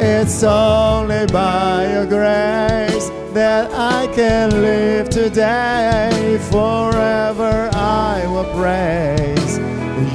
[0.00, 6.37] It's only by your grace that I can live today.
[6.51, 9.57] Forever I will praise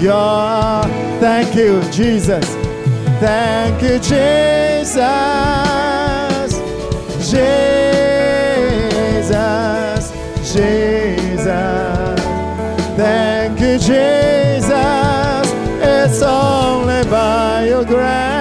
[0.00, 0.82] your.
[1.20, 2.44] Thank you, Jesus.
[3.18, 4.98] Thank you, Jesus.
[7.30, 7.72] Jesus.
[10.52, 12.20] Jesus.
[12.96, 15.52] Thank you, Jesus.
[15.80, 18.37] It's only by your grace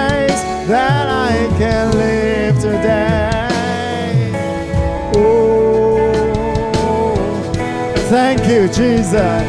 [8.18, 9.48] thank you, Jesus.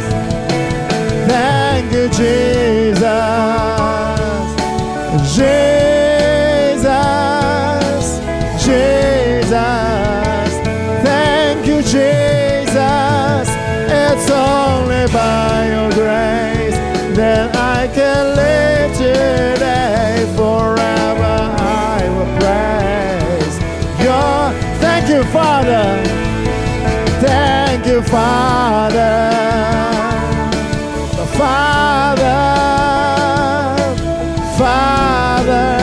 [1.28, 3.00] Thank you, Jesus.
[5.36, 5.79] Jesus,
[28.00, 29.30] you, Father.
[31.38, 32.42] Father,
[34.58, 35.78] Father,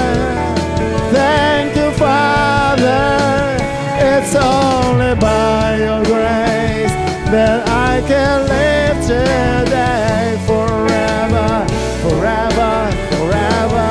[1.12, 3.56] thank you, Father.
[3.98, 6.94] It's only by your grace
[7.32, 10.38] that I can live today.
[10.46, 11.66] Forever,
[12.02, 13.88] forever, forever.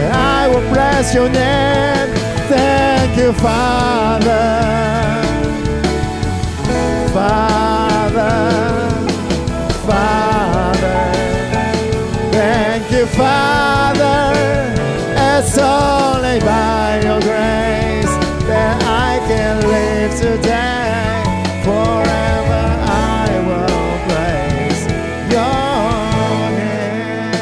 [0.00, 2.14] And I will bless your name.
[2.48, 5.07] Thank you, Father.
[7.18, 8.38] Father.
[9.88, 10.98] Father.
[12.30, 14.20] Thank you, Father.
[15.16, 18.14] It's only by your grace
[18.46, 21.24] that I can live today.
[21.64, 24.82] Forever I will praise
[25.34, 27.34] your name.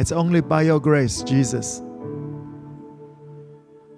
[0.00, 1.82] It's only by your grace, Jesus.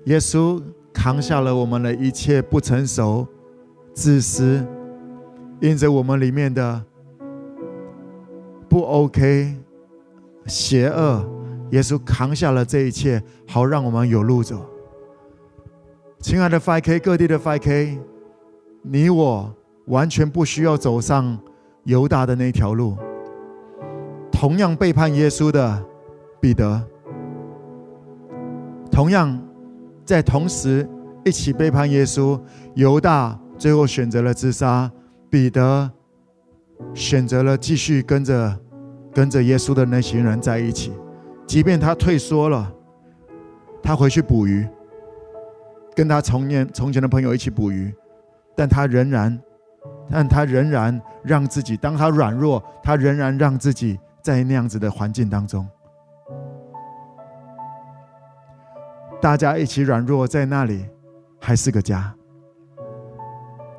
[0.05, 0.62] 耶稣。
[0.96, 3.26] 扛下了我们的一切不成熟、
[3.92, 4.64] 自私，
[5.61, 6.82] 因着我们里面的
[8.68, 9.57] 不 OK、
[10.46, 11.28] 邪恶，
[11.72, 14.64] 耶稣扛下了这一切，好让我们有路走。
[16.20, 17.98] 亲爱的 5K，各地的 5K，
[18.82, 19.52] 你我
[19.86, 21.36] 完全不需要走上
[21.82, 22.96] 犹大的那条路。
[24.30, 25.84] 同样背叛耶稣的
[26.40, 26.80] 彼得，
[28.92, 29.43] 同样
[30.05, 30.88] 在同时
[31.24, 32.40] 一起背叛耶稣，
[32.74, 34.90] 犹大最后选择了自杀，
[35.30, 35.90] 彼得
[36.92, 38.61] 选择了继续跟着
[39.12, 40.92] 跟着耶稣的那群人在一起，
[41.46, 42.72] 即便他退缩了，
[43.82, 44.66] 他回去捕鱼。
[45.96, 47.94] 跟他从年从前的朋友一起捕鱼，
[48.57, 49.40] 但他仍然，
[50.11, 55.64] 但他仍然让自己，当他软弱，他仍然让自己在那样子的环境当中，
[59.24, 60.84] 大家一起软弱，在那里
[61.40, 62.14] 还是个家，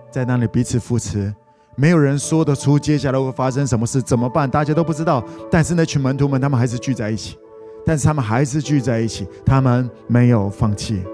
[0.10, 1.32] 在那里彼此扶持，
[1.76, 4.50] 没有人说得出接下来会发生什么事，怎么办？
[4.50, 5.24] 大家都不知道。
[5.52, 7.38] 但是那群门徒们，他们还是聚在一起，
[7.86, 11.06] 但是他们还是聚在一起，他们没有放弃。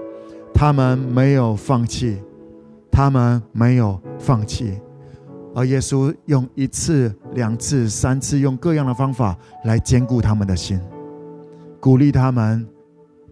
[0.53, 2.17] 他们没有放弃，
[2.89, 4.79] 他们没有放弃，
[5.53, 10.79] 而耶稣用一次、两次、三次，用各样的方法来坚固他们的心，
[11.81, 12.65] 鼓励他们，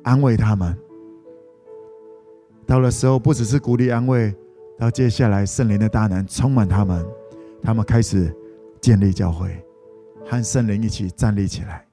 [0.04, 0.78] 安慰他们。
[2.70, 4.32] 到了时候，不只是鼓励安慰，
[4.78, 7.04] 到接下来圣灵的大能充满他们，
[7.64, 8.32] 他们开始
[8.80, 9.50] 建立教会，
[10.24, 11.84] 和圣灵一起站立起来。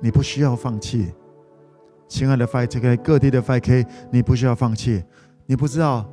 [0.00, 1.12] 你不需要放弃。
[2.08, 5.04] 亲爱的 5K，各地的 5K，你不需要放弃。
[5.44, 6.10] 你不知道，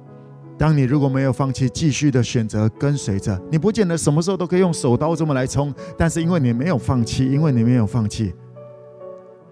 [0.58, 5.74] 当你如果没有放弃，继续的选择跟随着，你不见得什么时候都可以用手刀这么来冲。
[5.98, 8.36] 但是因为你没有放弃，因为你没有放弃，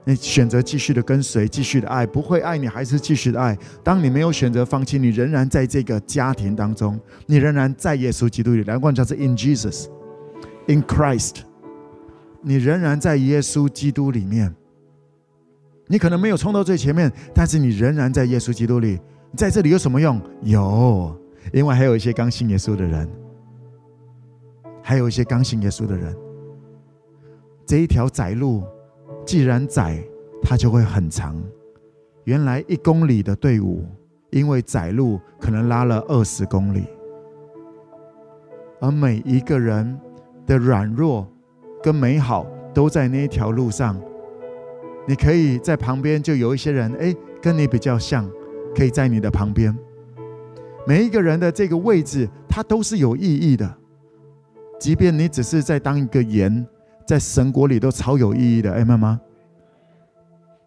[0.04, 3.58] 你选择继续的跟随，继续的爱，不会爱你还是继续的爱。
[3.84, 8.64] 当你没有选择放弃，你仍然在这个家庭当中，你仍然在耶稣基督里。
[8.64, 11.42] 难怪叫做 In Jesus，In Christ，
[12.42, 14.56] 你仍然在耶稣基督里面。
[15.88, 19.00] 你可能没有冲到最前面，但是你仍然在耶稣基督里。
[19.36, 20.20] 在这里有什么用？
[20.42, 21.16] 有，
[21.54, 23.08] 因为还有一些刚信耶稣的人，
[24.82, 26.16] 还有一些刚信耶稣的人。
[27.66, 28.64] 这一条窄路，
[29.26, 30.04] 既然窄，
[30.42, 31.42] 它就会很长。
[32.26, 33.86] 原来一公里的队伍，
[34.30, 36.86] 因为窄路可能拉了二十公里，
[38.80, 40.00] 而每一个人
[40.46, 41.28] 的软弱
[41.82, 44.00] 跟美好，都在那一条路上。
[45.08, 48.30] 你可以在旁边，就有一些人，哎，跟你比较像，
[48.76, 49.76] 可以在你的旁边。
[50.86, 53.78] 每一个人的这个位置，它都是有意义的。
[54.80, 56.66] 即便你只是在当一个盐，
[57.06, 59.20] 在神国里都超有意义的，哎，妈妈。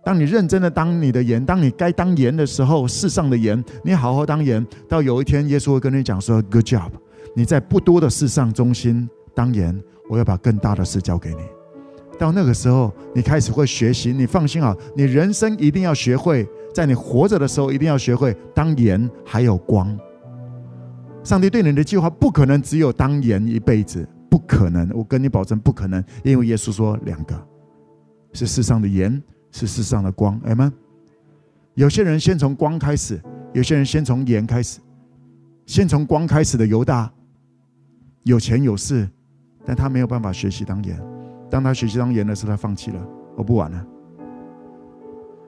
[0.04, 6.90] 当你认真的当你的盐，当你该当盐的时候，世上的盐，你好好当盐，到有一天耶稣会跟你讲说：“Good job，
[7.34, 11.40] 你在不多的事上忠心当盐，我要把更大的事交给你。”
[12.18, 14.12] 到那个时候，你开始会学习。
[14.12, 19.98] 你放心好，你人生一定要学会，在你活着的时候，一定要学会当盐还有光。
[21.24, 24.90] 上帝对你的计划不可能只有当盐一辈子，不可能。
[24.92, 26.02] 我跟你保证，不可能。
[26.24, 27.46] 因为耶稣说，两个
[28.32, 29.22] 是世上的盐，
[29.52, 30.40] 是世上的光。
[30.44, 30.72] 哎们。
[31.74, 33.20] 有些人先从光开始，
[33.52, 34.80] 有些人先从盐开始。
[35.66, 37.12] 先从光开始的犹大，
[38.24, 39.08] 有钱有势，
[39.64, 41.00] 但他没有办法学习当盐。
[41.48, 43.86] 当他学习当盐的时候，他放弃了，我不玩了。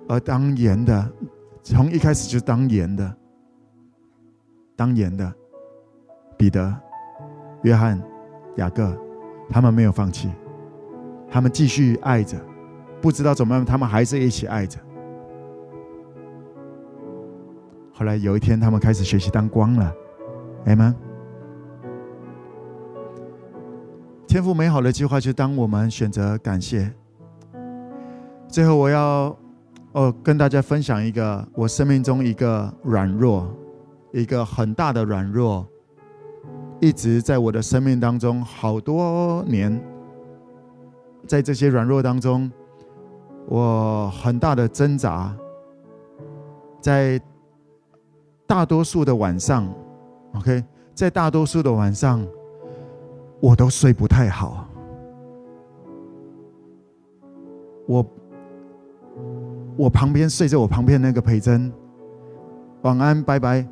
[0.09, 1.13] 而当盐的，
[1.65, 3.17] 从一开始就当盐的，
[4.77, 5.35] 当盐的
[6.39, 6.73] 彼得、
[7.63, 8.01] 约翰、
[8.57, 8.97] 雅各，
[9.49, 10.31] 他们没有放弃，
[11.31, 12.37] 他们继续爱着，
[13.01, 14.79] 不知道怎么样，他们还是一起爱着。
[17.93, 19.95] 后来有一天，他们开始学习当光了，
[20.67, 20.95] 阿们。
[24.27, 26.93] 天赋美好的计划，就当我们选择感谢。
[28.49, 29.35] 最后，我要
[29.93, 33.49] 哦跟大家分享一个我生命中一个软弱，
[34.13, 35.67] 一个很大的软弱，
[36.81, 39.81] 一直在我的生命当中好多年。
[41.27, 42.51] 在这些软弱当中，
[43.47, 45.35] 我很大的挣扎，
[46.81, 47.21] 在
[48.47, 49.69] 大多数的晚上
[50.37, 50.63] ，OK，
[50.95, 52.27] 在大多数的晚上。
[53.39, 54.67] 我都睡不太好，
[57.87, 58.07] 我
[59.77, 61.71] 我旁边睡着我旁边那个培珍，
[62.81, 63.69] 晚安，拜拜。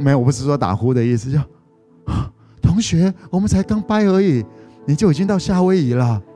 [0.00, 1.38] 没有，我不是说打呼的意思，就
[2.62, 4.44] 同学，我们才刚掰而已，
[4.86, 6.22] 你就已经到夏威夷了。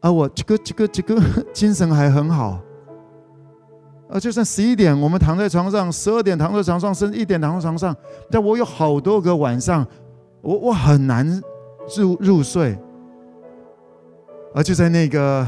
[0.00, 1.20] 啊，我这个这个这个
[1.52, 2.60] 精神还很好。
[4.10, 7.94] 啊，就算十一点，我们躺在床上；十二点躺在床上，甚至一点躺在床上。
[8.28, 9.86] 但我有好多个晚上，
[10.42, 11.40] 我我很难
[11.96, 12.76] 入入睡，
[14.52, 15.46] 而就在那个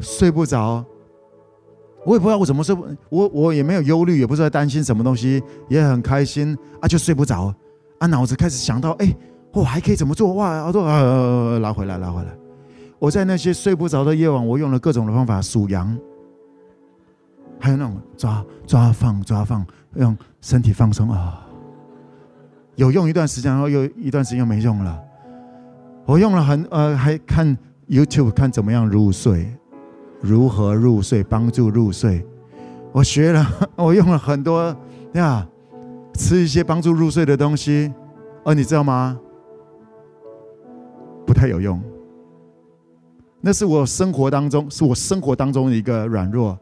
[0.00, 0.84] 睡不着，
[2.06, 2.74] 我也不知道我怎么睡，
[3.10, 7.52] 我我也没有忧虑，也不是在担心什么东西，也很开心啊，就睡不着
[7.98, 9.12] 啊，脑子开始想到，哎，
[9.52, 10.32] 我还可以怎么做？
[10.34, 12.28] 哇，好多呃，拉回来，拉回来。
[13.00, 15.98] 我在那些睡不着的夜晚，我用了各种的方法数羊，
[17.58, 21.42] 还有那种抓抓放抓放，让身体放松啊。
[22.76, 24.98] 有用一段时间，然后又一段时间又没用了。
[26.04, 27.56] 我用了很呃，还看
[27.88, 29.52] YouTube 看怎么样入睡，
[30.20, 32.24] 如何入睡，帮助入睡。
[32.92, 34.74] 我学了， 我用了很多
[35.12, 35.46] 呀，
[36.14, 37.92] 吃一些帮助入睡的东西，
[38.44, 39.18] 而你知道吗？
[41.26, 41.80] 不太有用。
[43.40, 46.58] 那是我生活当中，是我生活当中的一个软弱。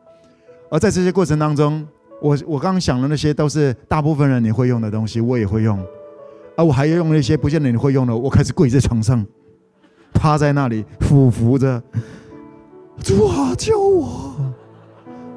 [0.71, 1.87] 而在这些过程当中，
[2.21, 5.79] 我我刚刚想的那些都是大部分人你会用的东西，我也会用。
[6.57, 9.25] 而，我还要用那些不见得你会用的，我开始跪在床上，
[10.13, 11.83] 趴在那里，俯伏着，
[13.03, 14.35] 主啊，救我！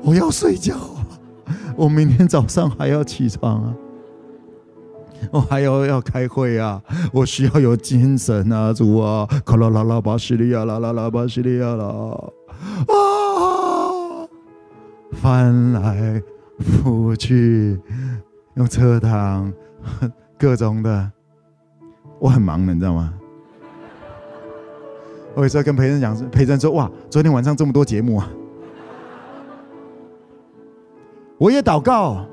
[0.03, 0.75] 我要睡觉，
[1.75, 3.75] 我明天早上还要起床啊，
[5.31, 6.81] 我还要要开会啊，
[7.11, 11.85] 我需要有精神啊，主啊，卡拉拉拉巴西利亚啦啦啦巴西利亚啦，
[12.87, 14.27] 啊，
[15.11, 16.21] 翻来
[16.59, 17.79] 覆去，
[18.55, 19.51] 用车躺。
[20.37, 21.11] 各种的，
[22.19, 23.13] 我很忙的，你知道吗？
[25.37, 28.27] 我有时候跟培珍讲，培珍说：“哇，昨天晚上这么多节目啊！”
[31.37, 32.25] 我也祷告，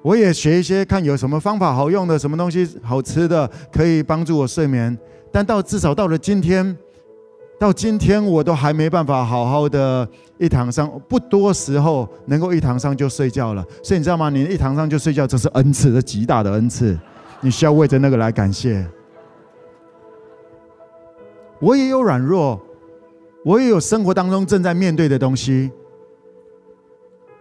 [0.00, 4.96] 我也学一些，看有什么方法好用的，什么东西好吃的，可以帮助我睡眠。
[5.32, 6.76] 但到至少到了今天，
[7.58, 10.08] 到今天我都还没办法好好的
[10.38, 13.66] 一躺上，不多时候能够一躺上就睡觉了。
[13.82, 14.30] 所以你知道吗？
[14.30, 16.96] 你一躺上就睡觉，这是恩赐，这极大的恩赐。
[17.40, 18.86] 你需要为着那个来感谢。
[21.64, 22.60] 我也有软弱，
[23.42, 25.72] 我也有生活当中正在面对的东西，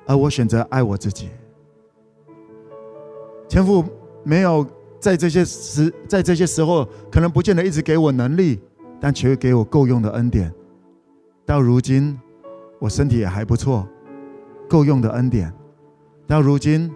[0.05, 1.29] 而我选择爱我自己。
[3.49, 3.83] 天父
[4.23, 4.65] 没有
[4.97, 8.61] 在这些时，在这些时候，可能不见得一直给我能力，
[8.97, 10.49] 但却给我够用的恩典。
[11.45, 12.17] 到如今，
[12.79, 13.85] 我身体也还不错，
[14.69, 15.53] 够用的恩典。
[16.25, 16.89] 到如今，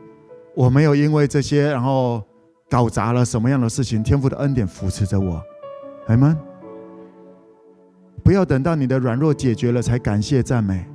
[0.55, 2.23] 我没有因为这些，然后。
[2.69, 4.03] 搞砸了什么样的事情？
[4.03, 5.41] 天父的恩典扶持着我，
[6.07, 6.37] 阿们。
[8.27, 10.85] 不要等到你的软弱解决了才感谢赞美。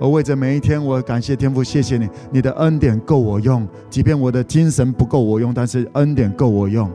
[0.00, 6.90] 我为着每一天，我感谢天父，谢谢你，你的恩典够我用，即便我的精神不够我用，但是恩典够我用。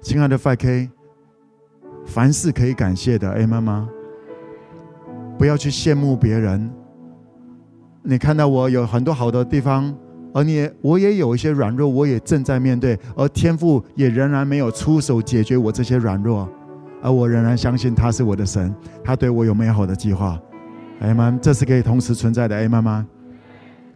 [0.00, 0.88] 亲爱的 5K，
[2.06, 3.88] 凡事可以感谢的，哎，妈妈？
[5.36, 6.70] 不要去羡慕别人。
[8.04, 9.92] 你看到我有很多好的地方。
[10.32, 16.48] 而你，我也有一些软弱，我也正在面对，而天父也仍然没有出手解决我这些软弱，
[17.02, 18.74] 而我仍然相信他是我的神，
[19.04, 20.40] 他对我有美好的计划。
[21.00, 22.56] 阿们，这是可以同时存在的。
[22.56, 23.06] 阿们吗？